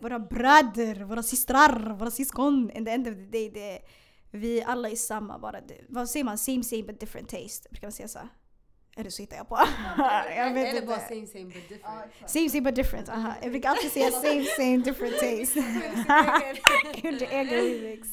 Våra 0.00 0.18
bröder. 0.18 1.04
Våra 1.04 1.22
systrar. 1.22 1.94
Våra 1.94 2.10
syskon. 2.10 2.70
In 2.70 2.84
the 2.84 2.90
end 2.90 3.08
of 3.08 3.14
the 3.14 3.26
day. 3.26 3.50
Det 3.50 3.82
vi 4.32 4.62
alla 4.62 4.90
är 4.90 4.96
samma, 4.96 5.38
bara 5.38 5.60
vad 5.88 6.10
säger 6.10 6.24
man? 6.24 6.38
Same 6.38 6.62
same 6.62 6.82
but 6.82 7.00
different 7.00 7.28
taste. 7.28 7.68
Brukar 7.70 7.86
man 7.86 7.92
säga 7.92 8.08
så? 8.08 8.18
Eller 8.96 9.10
så 9.10 9.22
hittar 9.22 9.36
jag 9.36 9.48
på. 9.48 9.58
jag 10.36 10.54
vet 10.54 10.74
Eller 10.74 10.86
bara 10.86 11.00
same 11.00 11.26
same 11.26 11.44
but 11.44 11.68
different. 11.68 12.30
Same 12.30 12.48
same 12.48 12.60
but 12.60 12.74
different, 12.74 13.08
aha. 13.08 13.34
Jag 13.42 13.50
brukar 13.50 13.68
alltid 13.68 13.92
säga 13.92 14.10
same 14.10 14.44
same 14.44 14.76
different 14.76 15.18
taste. 15.18 15.58
Under 17.08 17.26
egen 17.26 17.48
remix. 17.48 18.08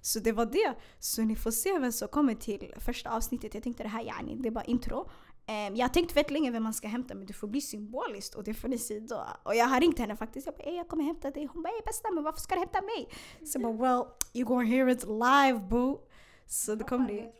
Så 0.00 0.18
det 0.18 0.32
var 0.32 0.46
det. 0.46 0.74
Så 0.98 1.22
ni 1.22 1.36
får 1.36 1.50
se 1.50 1.78
vem 1.78 1.92
som 1.92 2.08
kommer 2.08 2.34
till 2.34 2.74
första 2.76 3.10
avsnittet. 3.10 3.54
Jag 3.54 3.62
tänkte 3.62 3.82
det 3.82 3.88
här 3.88 4.02
yani, 4.02 4.36
det 4.36 4.48
är 4.48 4.52
bara 4.52 4.64
intro. 4.64 5.10
Um, 5.50 5.76
jag 5.76 5.84
har 5.84 5.88
tänkt 5.88 6.12
fett 6.12 6.30
länge 6.30 6.50
vem 6.50 6.62
man 6.62 6.74
ska 6.74 6.88
hämta 6.88 7.14
men 7.14 7.26
det 7.26 7.32
får 7.32 7.48
bli 7.48 7.60
symboliskt 7.60 8.34
och 8.34 8.44
det 8.44 8.54
får 8.54 8.68
ni 8.68 8.78
se 8.78 9.00
då. 9.00 9.26
Och 9.42 9.54
jag 9.54 9.66
har 9.66 9.80
ringt 9.80 9.98
henne 9.98 10.16
faktiskt. 10.16 10.46
Jag 10.46 10.54
bara 10.54 10.70
jag 10.70 10.88
kommer 10.88 11.04
hämta 11.04 11.30
dig. 11.30 11.48
Hon 11.52 11.62
bara 11.62 11.68
ey 11.68 11.82
bästa 11.86 12.10
men 12.10 12.24
varför 12.24 12.40
ska 12.40 12.54
du 12.54 12.60
hämta 12.60 12.80
mig? 12.80 13.08
Så 13.46 13.58
jag 13.58 13.62
bara 13.62 13.72
well 13.72 14.06
you 14.34 14.44
gonna 14.44 14.64
hear 14.64 14.88
it 14.88 15.02
live 15.02 15.58
boo. 15.70 15.98
Så 16.46 16.74
det 16.74 16.84
kommer 16.84 17.04
bli 17.06 17.32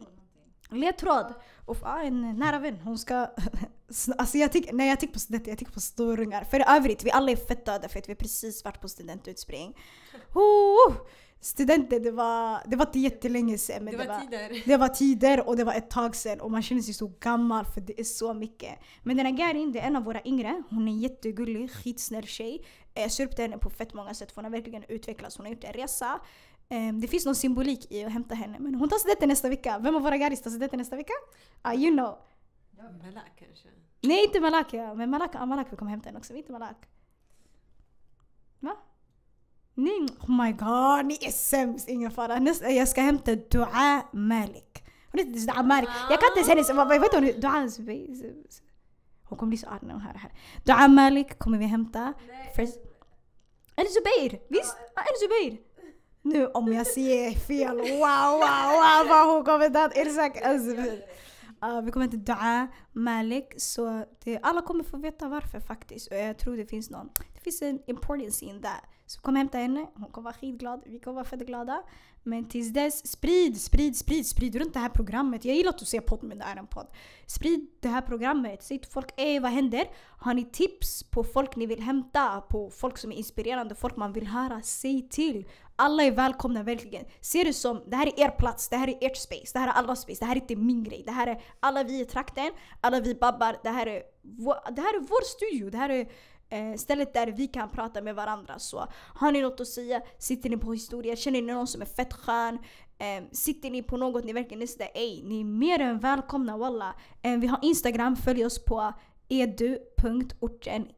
ledtråd. 0.70 1.34
Och 1.66 1.76
ah, 1.82 2.02
en 2.02 2.38
nära 2.38 2.58
vän, 2.58 2.80
hon 2.84 2.98
ska... 2.98 3.14
alltså 4.18 4.38
jag 4.38 4.52
tänker, 4.52 4.72
när 4.72 4.86
jag 4.86 5.00
tänker 5.00 5.12
på 5.12 5.20
studenter, 5.20 5.50
jag 5.50 5.58
tänker 5.58 5.74
på 5.74 5.80
storungar. 5.80 6.44
För 6.44 6.64
övrigt, 6.76 7.04
vi 7.04 7.10
alla 7.10 7.30
är 7.30 7.36
fett 7.36 7.66
döda 7.66 7.88
för 7.88 7.98
att 7.98 8.08
vi 8.08 8.14
precis 8.14 8.64
varit 8.64 8.80
på 8.80 8.88
studentutspring. 8.88 9.76
Oh, 10.34 10.94
studenter, 11.40 12.00
det 12.00 12.10
var, 12.10 12.62
det 12.66 12.76
var 12.76 12.86
inte 12.86 12.98
jättelänge 12.98 13.58
sedan. 13.58 13.84
Men 13.84 13.92
det, 13.92 13.98
var, 13.98 14.04
det 14.04 14.10
var 14.10 14.20
tider. 14.20 14.62
Det 14.66 14.76
var 14.76 14.88
tider 14.88 15.48
och 15.48 15.56
det 15.56 15.64
var 15.64 15.74
ett 15.74 15.90
tag 15.90 16.16
sedan 16.16 16.40
och 16.40 16.50
man 16.50 16.62
känner 16.62 16.82
sig 16.82 16.94
så 16.94 17.12
gammal 17.20 17.64
för 17.64 17.80
det 17.80 18.00
är 18.00 18.04
så 18.04 18.34
mycket. 18.34 18.78
Men 19.02 19.16
den 19.16 19.26
här 19.26 19.32
Garin, 19.32 19.72
det 19.72 19.78
är 19.78 19.86
en 19.86 19.96
av 19.96 20.04
våra 20.04 20.22
yngre. 20.24 20.62
Hon 20.70 20.88
är 20.88 20.92
jättegullig, 20.92 21.70
skitsnäll 21.70 22.26
tjej. 22.26 22.64
Jag 22.94 23.12
ser 23.12 23.26
upp 23.26 23.36
till 23.36 23.44
henne 23.44 23.58
på 23.58 23.70
fett 23.70 23.94
många 23.94 24.14
sätt 24.14 24.32
för 24.32 24.36
hon 24.36 24.44
har 24.44 24.52
verkligen 24.52 24.84
utvecklats. 24.88 25.36
Hon 25.36 25.46
har 25.46 25.52
gjort 25.52 25.64
en 25.64 25.72
resa. 25.72 26.20
Um, 26.68 27.00
det 27.00 27.08
finns 27.08 27.26
någon 27.26 27.34
symbolik 27.34 27.92
i 27.92 28.04
att 28.04 28.12
hämta 28.12 28.34
henne. 28.34 28.58
Men 28.58 28.74
hon 28.74 28.88
tar 28.88 28.98
studenten 28.98 29.28
nästa 29.28 29.48
vecka. 29.48 29.78
Vem 29.78 29.96
av 29.96 30.02
våra 30.02 30.16
garis 30.16 30.42
tar 30.42 30.50
studenten 30.50 30.78
nästa 30.78 30.96
vecka? 30.96 31.12
Ah, 31.62 31.74
you 31.74 31.90
know. 31.90 32.18
Malak 32.76 33.32
kanske? 33.38 33.68
Nej, 34.00 34.24
inte 34.24 34.40
Malak. 34.40 34.72
Ja. 34.72 34.94
Men 34.94 35.10
Malak, 35.10 35.30
ah, 35.34 35.46
Malak 35.46 35.72
vill 35.72 35.78
komma 35.78 35.90
hämta 35.90 36.08
henne 36.08 36.18
också. 36.18 36.34
Inte 36.34 36.52
Malak. 36.52 36.76
Va? 38.60 38.76
Nej, 39.74 40.06
oh 40.20 40.44
my 40.44 40.52
god, 40.52 41.06
ni 41.06 41.18
är 41.20 41.30
sämst. 41.30 41.88
Ingen 41.88 42.10
fara. 42.10 42.38
Nästa, 42.38 42.70
jag 42.70 42.88
ska 42.88 43.00
hämta 43.00 43.34
Dua 43.34 44.02
Malik. 44.12 44.84
Hon 45.12 45.18
heter 45.18 45.52
Dua 45.52 45.62
Malik. 45.62 45.88
Jag 46.10 46.20
kan 46.20 46.28
inte 46.36 46.50
hennes... 46.50 46.70
Vad 46.70 46.92
heter 46.92 47.20
hon? 47.20 47.40
Dua... 47.40 47.68
Hon 49.24 49.38
kommer 49.38 49.50
bli 49.50 49.58
så 49.58 49.66
arg 49.66 49.78
när 49.82 49.92
hon 49.92 50.02
hör 50.02 50.12
det 50.12 50.18
här. 50.18 50.32
Dua 50.64 50.88
Malik 50.88 51.38
kommer 51.38 51.58
vi 51.58 51.64
hämta. 51.64 52.12
Eller 53.76 53.90
Zubair! 53.90 54.40
Visst? 54.48 54.76
Eller 54.96 55.18
Zubair! 55.20 55.58
Nu 56.22 56.46
om 56.46 56.72
jag 56.72 56.86
säger 56.86 57.32
fel, 57.32 57.76
wow, 57.76 57.86
wow, 57.86 58.70
wow 58.72 59.08
vad 59.08 59.34
hon 59.34 59.44
kommer 59.44 59.68
döda 59.68 59.94
Irsak 59.94 60.36
Azmi. 60.42 61.02
Uh, 61.64 61.80
vi 61.82 61.90
kommer 61.90 62.04
inte 62.04 62.16
Dua 62.16 62.68
Malik, 62.92 63.54
så 63.56 64.04
det, 64.24 64.38
alla 64.42 64.62
kommer 64.62 64.84
få 64.84 64.96
veta 64.96 65.28
varför 65.28 65.60
faktiskt. 65.60 66.10
Och 66.10 66.16
jag 66.16 66.38
tror 66.38 66.56
det 66.56 66.66
finns 66.66 66.90
någon, 66.90 67.10
det 67.34 67.40
finns 67.40 67.62
en 67.62 67.82
importance 67.86 68.44
in 68.44 68.62
that. 68.62 68.84
Så 69.10 69.20
kom 69.20 69.36
hämta 69.36 69.58
henne, 69.58 69.86
hon 69.94 70.10
kommer 70.10 70.24
vara 70.24 70.34
skitglad, 70.34 70.82
vi 70.86 70.98
kommer 70.98 71.14
vara 71.14 71.24
fett 71.24 71.46
glada. 71.46 71.82
Men 72.22 72.44
tills 72.44 72.68
dess, 72.68 73.06
sprid, 73.06 73.60
sprid, 73.60 73.96
sprid, 73.96 74.26
sprid 74.26 74.56
runt 74.56 74.74
det 74.74 74.80
här 74.80 74.88
programmet. 74.88 75.44
Jag 75.44 75.56
gillar 75.56 75.70
att 75.70 75.78
du 75.78 75.84
ser 75.84 76.00
podd 76.00 76.22
men 76.22 76.38
det 76.38 76.44
är 76.44 76.56
en 76.56 76.66
podd. 76.66 76.86
Sprid 77.26 77.66
det 77.80 77.88
här 77.88 78.00
programmet. 78.02 78.62
Säg 78.62 78.78
till 78.78 78.90
folk, 78.90 79.08
ey 79.16 79.40
vad 79.40 79.50
händer? 79.50 79.84
Har 80.18 80.34
ni 80.34 80.44
tips 80.44 81.02
på 81.02 81.24
folk 81.24 81.56
ni 81.56 81.66
vill 81.66 81.82
hämta? 81.82 82.40
På 82.40 82.70
folk 82.70 82.98
som 82.98 83.12
är 83.12 83.16
inspirerande, 83.16 83.74
folk 83.74 83.96
man 83.96 84.12
vill 84.12 84.26
höra? 84.26 84.62
Säg 84.62 85.08
till. 85.08 85.48
Alla 85.76 86.02
är 86.02 86.10
välkomna 86.10 86.62
verkligen. 86.62 87.04
Se 87.20 87.44
det 87.44 87.52
som, 87.52 87.82
det 87.86 87.96
här 87.96 88.06
är 88.06 88.20
er 88.20 88.30
plats, 88.30 88.68
det 88.68 88.76
här 88.76 88.88
är 88.88 88.98
ert 89.00 89.16
space, 89.16 89.50
det 89.52 89.58
här 89.58 89.68
är 89.68 89.72
allas 89.72 90.00
space, 90.00 90.20
det 90.20 90.26
här 90.26 90.36
är 90.36 90.40
inte 90.40 90.56
min 90.56 90.84
grej. 90.84 91.02
Det 91.06 91.12
här 91.12 91.26
är 91.26 91.42
alla 91.60 91.82
vi 91.82 92.00
i 92.00 92.04
trakten, 92.04 92.50
alla 92.80 93.00
vi 93.00 93.14
babbar, 93.14 93.56
det 93.62 93.70
här 93.70 93.86
är, 93.86 94.02
det 94.74 94.82
här 94.82 94.96
är 94.96 95.00
vår 95.00 95.24
studio. 95.24 95.70
Det 95.70 95.78
här 95.78 95.88
är 95.88 96.08
eh, 96.50 96.74
stället 96.74 97.14
där 97.14 97.26
vi 97.26 97.46
kan 97.46 97.70
prata 97.70 98.02
med 98.02 98.14
varandra. 98.14 98.58
Så 98.58 98.86
har 99.14 99.32
ni 99.32 99.42
något 99.42 99.60
att 99.60 99.66
säga, 99.66 100.00
sitter 100.18 100.50
ni 100.50 100.56
på 100.56 100.72
historia, 100.72 101.16
känner 101.16 101.42
ni 101.42 101.52
någon 101.52 101.66
som 101.66 101.82
är 101.82 101.86
fett 101.86 102.12
skön, 102.12 102.58
eh, 102.98 103.24
sitter 103.32 103.70
ni 103.70 103.82
på 103.82 103.96
något 103.96 104.24
ni 104.24 104.32
verkligen 104.32 104.62
är 104.62 104.66
sådär 104.66 104.90
ey, 104.94 105.22
ni 105.22 105.40
är 105.40 105.44
mer 105.44 105.80
än 105.80 105.98
välkomna 105.98 106.56
walla. 106.56 106.94
Eh, 107.22 107.38
vi 107.38 107.46
har 107.46 107.58
Instagram, 107.62 108.16
följ 108.16 108.46
oss 108.46 108.64
på 108.64 108.92
edu.orten, 109.28 110.88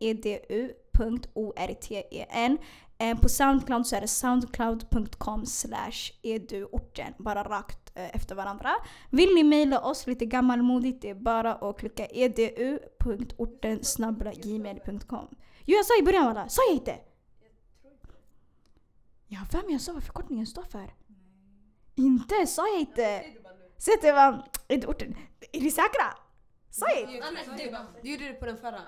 edu.orten. 0.99 2.59
Eh, 2.99 3.19
på 3.21 3.29
Soundcloud 3.29 3.87
så 3.87 3.97
är 3.97 4.01
det 4.01 4.09
soundcloud.com 4.09 5.47
slash 5.47 6.13
eduorten. 6.23 7.15
Bara 7.19 7.43
rakt 7.43 7.93
eh, 7.95 8.17
efter 8.17 8.35
varandra. 8.35 8.71
Vill 9.11 9.35
ni 9.35 9.43
mejla 9.43 9.81
oss 9.81 10.07
lite 10.07 10.27
gammalmodigt, 10.27 11.03
det 11.03 11.11
är 11.11 11.15
bara 11.15 11.55
att 11.55 11.79
klicka 11.79 12.07
edu.orten 12.07 13.85
gmail.com. 14.33 15.29
Jo 15.65 15.77
jag 15.77 15.87
sa 15.87 15.99
i 16.01 16.03
början 16.03 16.27
walla, 16.27 16.49
sa 16.49 16.63
jag 16.69 16.75
inte? 16.75 16.99
Jag 19.27 19.39
har 19.39 19.47
för 19.47 19.63
mig 19.63 19.73
jag 19.73 19.81
sa 19.81 19.93
vad 19.93 20.05
förkortningen 20.05 20.47
står 20.47 20.63
för. 20.63 20.95
Inte? 21.95 22.47
Sa 22.47 22.69
jag 22.69 22.81
inte? 22.81 23.25
Säg 23.79 23.95
det 24.03 24.13
var 24.13 24.49
eduorten. 24.69 25.17
Är 25.53 25.61
ni 25.61 25.71
säkra? 25.71 26.22
Sa 26.75 26.87
jag 26.91 27.01
inte? 27.01 27.87
Du 28.03 28.11
gjorde 28.11 28.25
det 28.25 28.33
på 28.33 28.47
den 28.47 28.57
förra. 28.57 28.81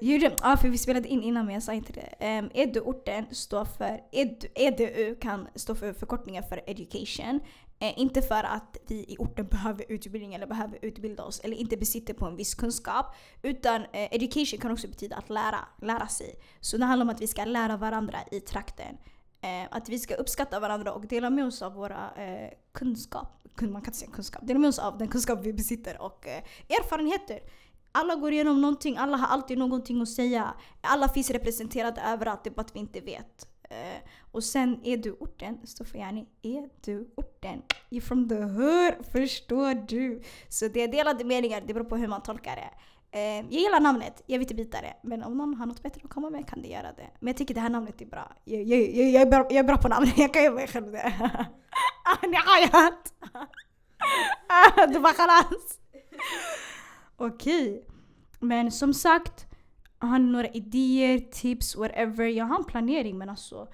Gjorde, 0.00 0.36
ja, 0.42 0.56
för 0.56 0.68
vi 0.68 0.78
spelade 0.78 1.08
in 1.08 1.22
innan 1.22 1.44
men 1.44 1.54
jag 1.54 1.62
sa 1.62 1.72
inte 1.72 1.92
det. 1.92 2.38
Um, 2.38 2.50
EDU-orten 2.54 3.26
står 3.30 3.64
för, 3.64 4.00
edu, 4.12 4.48
EDU 4.54 5.14
kan 5.14 5.48
stå 5.54 5.74
för 5.74 5.92
förkortningar 5.92 6.42
för 6.42 6.62
education. 6.66 7.40
Eh, 7.78 7.98
inte 7.98 8.22
för 8.22 8.44
att 8.44 8.76
vi 8.88 8.94
i 8.94 9.16
orten 9.18 9.46
behöver 9.46 9.84
utbildning 9.88 10.34
eller 10.34 10.46
behöver 10.46 10.78
utbilda 10.82 11.24
oss 11.24 11.40
eller 11.40 11.56
inte 11.56 11.76
besitter 11.76 12.14
på 12.14 12.26
en 12.26 12.36
viss 12.36 12.54
kunskap. 12.54 13.16
Utan 13.42 13.82
eh, 13.82 14.14
education 14.14 14.60
kan 14.60 14.70
också 14.70 14.88
betyda 14.88 15.16
att 15.16 15.30
lära, 15.30 15.58
lära 15.82 16.06
sig. 16.06 16.34
Så 16.60 16.76
det 16.76 16.84
handlar 16.84 17.04
om 17.04 17.10
att 17.10 17.20
vi 17.20 17.26
ska 17.26 17.44
lära 17.44 17.76
varandra 17.76 18.18
i 18.30 18.40
trakten. 18.40 18.96
Eh, 19.46 19.68
att 19.70 19.88
vi 19.88 19.98
ska 19.98 20.14
uppskatta 20.14 20.60
varandra 20.60 20.92
och 20.92 21.06
dela 21.06 21.30
med 21.30 21.46
oss 21.46 21.62
av 21.62 21.74
våra 21.74 22.10
eh, 22.16 22.50
kunskap. 22.72 23.42
Man 23.60 23.72
kan 23.72 23.76
inte 23.76 23.92
säga 23.92 24.10
kunskap. 24.10 24.42
Dela 24.46 24.58
med 24.58 24.68
oss 24.68 24.78
av 24.78 24.98
den 24.98 25.08
kunskap 25.08 25.38
vi 25.42 25.52
besitter 25.52 26.02
och 26.02 26.26
eh, 26.26 26.42
erfarenheter. 26.68 27.40
Alla 27.92 28.14
går 28.14 28.32
igenom 28.32 28.60
någonting, 28.60 28.96
alla 28.96 29.16
har 29.16 29.26
alltid 29.26 29.58
någonting 29.58 30.02
att 30.02 30.08
säga. 30.08 30.54
Alla 30.80 31.08
finns 31.08 31.30
representerade 31.30 32.00
överallt, 32.00 32.44
det 32.44 32.50
är 32.50 32.54
bara 32.54 32.62
att 32.62 32.74
vi 32.74 32.80
inte 32.80 33.00
vet. 33.00 33.48
Uh, 33.70 34.08
och 34.32 34.44
sen 34.44 34.80
är 34.84 34.96
du 34.96 35.12
orten, 35.12 35.66
står 35.66 35.86
är 35.96 36.68
du 36.84 37.12
orten. 37.16 37.62
You're 37.90 38.00
from 38.00 38.28
the 38.28 38.34
hood, 38.34 38.94
förstår 39.12 39.74
du? 39.74 40.22
Så 40.48 40.68
det 40.68 40.82
är 40.82 40.88
delade 40.88 41.24
meningar, 41.24 41.62
det 41.66 41.74
beror 41.74 41.84
på 41.84 41.96
hur 41.96 42.08
man 42.08 42.22
tolkar 42.22 42.56
det. 42.56 42.70
Eh, 43.10 43.20
jag 43.20 43.52
gillar 43.52 43.80
namnet, 43.80 44.22
jag 44.26 44.38
vill 44.38 44.44
inte 44.44 44.54
byta 44.54 44.80
det. 44.80 44.96
Men 45.02 45.22
om 45.22 45.36
någon 45.36 45.54
har 45.54 45.66
något 45.66 45.82
bättre 45.82 46.00
att 46.04 46.10
komma 46.10 46.30
med 46.30 46.48
kan 46.48 46.62
de 46.62 46.68
göra 46.68 46.92
det. 46.92 47.10
Men 47.20 47.26
jag 47.26 47.36
tycker 47.36 47.54
det 47.54 47.60
här 47.60 47.70
namnet 47.70 48.00
är 48.00 48.06
bra. 48.06 48.32
Jag, 48.44 48.62
jag, 48.62 48.80
jag, 48.80 49.10
jag, 49.10 49.22
är, 49.22 49.26
bra 49.26 49.38
jag 49.38 49.56
är 49.56 49.64
bra 49.64 49.76
på 49.76 49.88
namn, 49.88 50.06
jag 50.16 50.34
kan 50.34 50.42
ge 50.42 50.50
mig 50.50 50.66
själv 50.66 50.92
det. 50.92 51.12
Ni 52.22 52.38
du 54.92 55.00
bara 55.00 55.12
khalas! 55.12 55.78
Okej. 57.16 57.86
Men 58.40 58.72
som 58.72 58.94
sagt, 58.94 59.46
har 59.98 60.18
ni 60.18 60.32
några 60.32 60.48
idéer, 60.48 61.18
tips, 61.18 61.76
whatever. 61.76 62.24
Jag 62.24 62.44
har 62.44 62.56
en 62.58 62.64
planering 62.64 63.18
men 63.18 63.30
alltså 63.30 63.68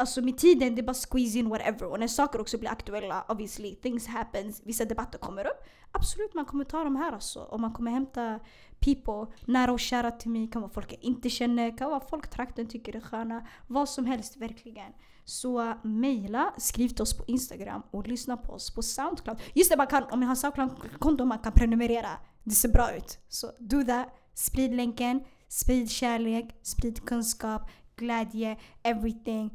Alltså 0.00 0.22
med 0.22 0.38
tiden, 0.38 0.74
det 0.74 0.80
är 0.80 0.86
bara 0.86 0.94
squeeze 1.10 1.38
in 1.38 1.48
whatever. 1.48 1.84
Och 1.84 2.00
när 2.00 2.08
saker 2.08 2.40
också 2.40 2.58
blir 2.58 2.70
aktuella, 2.70 3.24
obviously, 3.28 3.74
things 3.74 4.06
happens, 4.06 4.62
vissa 4.64 4.84
debatter 4.84 5.18
kommer 5.18 5.46
upp. 5.46 5.64
Absolut, 5.92 6.34
man 6.34 6.44
kommer 6.44 6.64
ta 6.64 6.84
de 6.84 6.96
här 6.96 7.12
alltså. 7.12 7.40
Och 7.40 7.60
man 7.60 7.72
kommer 7.72 7.90
hämta 7.90 8.40
people 8.78 9.34
nära 9.46 9.72
och 9.72 9.80
kära 9.80 10.10
till 10.10 10.30
mig. 10.30 10.50
kan 10.50 10.62
vara 10.62 10.72
folk 10.72 10.92
jag 10.92 11.02
inte 11.02 11.30
känner, 11.30 11.78
kan 11.78 11.90
vara 11.90 12.00
folk 12.00 12.30
trakten 12.30 12.66
tycker 12.66 12.96
är 12.96 13.00
sköna. 13.00 13.46
Vad 13.66 13.88
som 13.88 14.04
helst 14.04 14.36
verkligen. 14.36 14.92
Så 15.24 15.74
mejla, 15.82 16.54
skriv 16.58 16.88
till 16.88 17.02
oss 17.02 17.16
på 17.16 17.24
Instagram 17.26 17.82
och 17.90 18.08
lyssna 18.08 18.36
på 18.36 18.52
oss 18.52 18.74
på 18.74 18.82
Soundcloud. 18.82 19.40
Just 19.54 19.70
det, 19.70 19.76
man 19.76 19.86
kan, 19.86 20.04
om 20.10 20.20
ni 20.20 20.26
har 20.26 20.34
Soundcloud-konto 20.34 21.24
man 21.24 21.38
kan 21.38 21.52
prenumerera. 21.52 22.10
Det 22.44 22.54
ser 22.54 22.68
bra 22.68 22.96
ut. 22.96 23.18
Så 23.28 23.46
do 23.58 23.84
that. 23.84 24.06
Sprid 24.34 24.74
länken, 24.74 25.24
sprid 25.48 25.90
kärlek, 25.90 26.58
sprid 26.62 27.04
kunskap, 27.04 27.70
glädje, 27.96 28.56
everything 28.82 29.50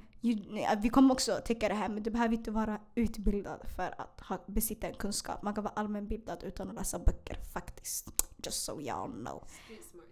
vi 0.81 0.89
kommer 0.89 1.13
också 1.13 1.39
täcka 1.45 1.69
det 1.69 1.75
här 1.75 1.89
men 1.89 2.03
du 2.03 2.09
behöver 2.09 2.35
inte 2.35 2.51
vara 2.51 2.79
utbildad 2.95 3.61
för 3.75 4.01
att 4.01 4.21
ha, 4.21 4.37
besitta 4.47 4.87
en 4.87 4.93
kunskap. 4.93 5.41
Man 5.41 5.53
kan 5.53 5.63
vara 5.63 5.73
allmänbildad 5.75 6.43
utan 6.43 6.69
att 6.69 6.75
läsa 6.75 6.99
böcker 6.99 7.37
faktiskt. 7.53 8.29
Just 8.45 8.65
so 8.65 8.79
y'all 8.79 9.11
know. 9.11 9.43
Street 9.47 9.85
smart. 9.91 10.05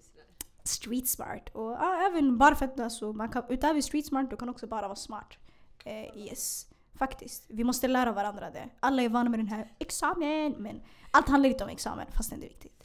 Street 0.63 1.07
smart. 1.07 1.49
Och 1.53 1.71
ja, 1.71 2.07
även 2.07 2.37
bara 2.37 2.55
för 2.55 2.65
att 2.65 2.79
alltså, 2.79 3.13
man 3.13 3.29
kan, 3.29 3.43
utöver 3.49 3.81
street 3.81 4.05
smart 4.05 4.29
du 4.29 4.37
kan 4.37 4.49
också 4.49 4.67
bara 4.67 4.87
vara 4.87 4.95
smart. 4.95 5.33
Eh, 5.85 6.17
yes. 6.17 6.67
Faktiskt. 6.95 7.45
Vi 7.49 7.63
måste 7.63 7.87
lära 7.87 8.11
varandra 8.11 8.51
det. 8.51 8.69
Alla 8.79 9.01
är 9.01 9.09
vana 9.09 9.29
med 9.29 9.39
den 9.39 9.47
här 9.47 9.71
examen. 9.79 10.55
Men 10.57 10.81
allt 11.11 11.29
handlar 11.29 11.49
inte 11.49 11.63
om 11.63 11.69
examen 11.69 12.07
fastän 12.11 12.39
det 12.39 12.45
är 12.45 12.49
viktigt. 12.49 12.83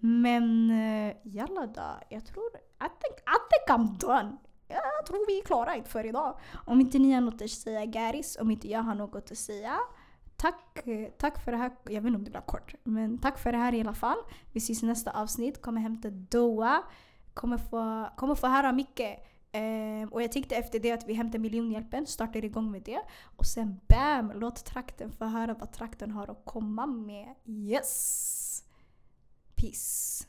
Men 0.00 0.70
uh, 0.70 1.14
jalla 1.22 1.66
då. 1.66 2.00
Jag 2.08 2.26
tror... 2.26 2.50
I 2.56 2.88
think, 3.00 3.16
I 3.18 3.38
think 3.50 3.78
I'm 3.78 3.98
done. 3.98 4.36
Jag 4.70 5.06
tror 5.06 5.26
vi 5.26 5.38
är 5.38 5.44
klara 5.44 5.84
för 5.84 6.06
idag. 6.06 6.38
Om 6.66 6.80
inte 6.80 6.98
ni 6.98 7.12
har 7.12 7.20
något 7.20 7.42
att 7.42 7.50
säga 7.50 7.84
Garis, 7.84 8.38
om 8.40 8.50
inte 8.50 8.68
jag 8.68 8.82
har 8.82 8.94
något 8.94 9.30
att 9.30 9.38
säga. 9.38 9.78
Tack, 10.36 10.84
tack 11.18 11.44
för 11.44 11.52
det 11.52 11.58
här. 11.58 11.72
Jag 11.84 12.00
vet 12.00 12.06
inte 12.06 12.16
om 12.16 12.24
det 12.24 12.30
blir 12.30 12.40
kort. 12.40 12.74
Men 12.84 13.18
tack 13.18 13.38
för 13.38 13.52
det 13.52 13.58
här 13.58 13.74
i 13.74 13.80
alla 13.80 13.94
fall. 13.94 14.18
Vi 14.52 14.58
ses 14.58 14.82
i 14.82 14.86
nästa 14.86 15.10
avsnitt. 15.10 15.62
Kommer 15.62 15.80
hämta 15.80 16.10
Doa. 16.10 16.82
Kommer 17.34 17.58
få, 17.58 18.08
kommer 18.16 18.34
få 18.34 18.46
höra 18.46 18.72
mycket 18.72 19.26
Um, 19.52 20.08
och 20.08 20.22
jag 20.22 20.32
tänkte 20.32 20.56
efter 20.56 20.78
det 20.78 20.92
att 20.92 21.08
vi 21.08 21.14
hämtar 21.14 21.38
miljonhjälpen, 21.38 22.06
Startar 22.06 22.44
igång 22.44 22.70
med 22.70 22.82
det. 22.82 23.00
Och 23.36 23.46
sen 23.46 23.80
BAM! 23.88 24.32
Låt 24.34 24.64
trakten 24.64 25.12
få 25.12 25.24
höra 25.24 25.54
vad 25.54 25.72
trakten 25.72 26.10
har 26.10 26.28
att 26.28 26.44
komma 26.44 26.86
med. 26.86 27.34
Yes! 27.44 28.64
Peace. 29.54 30.26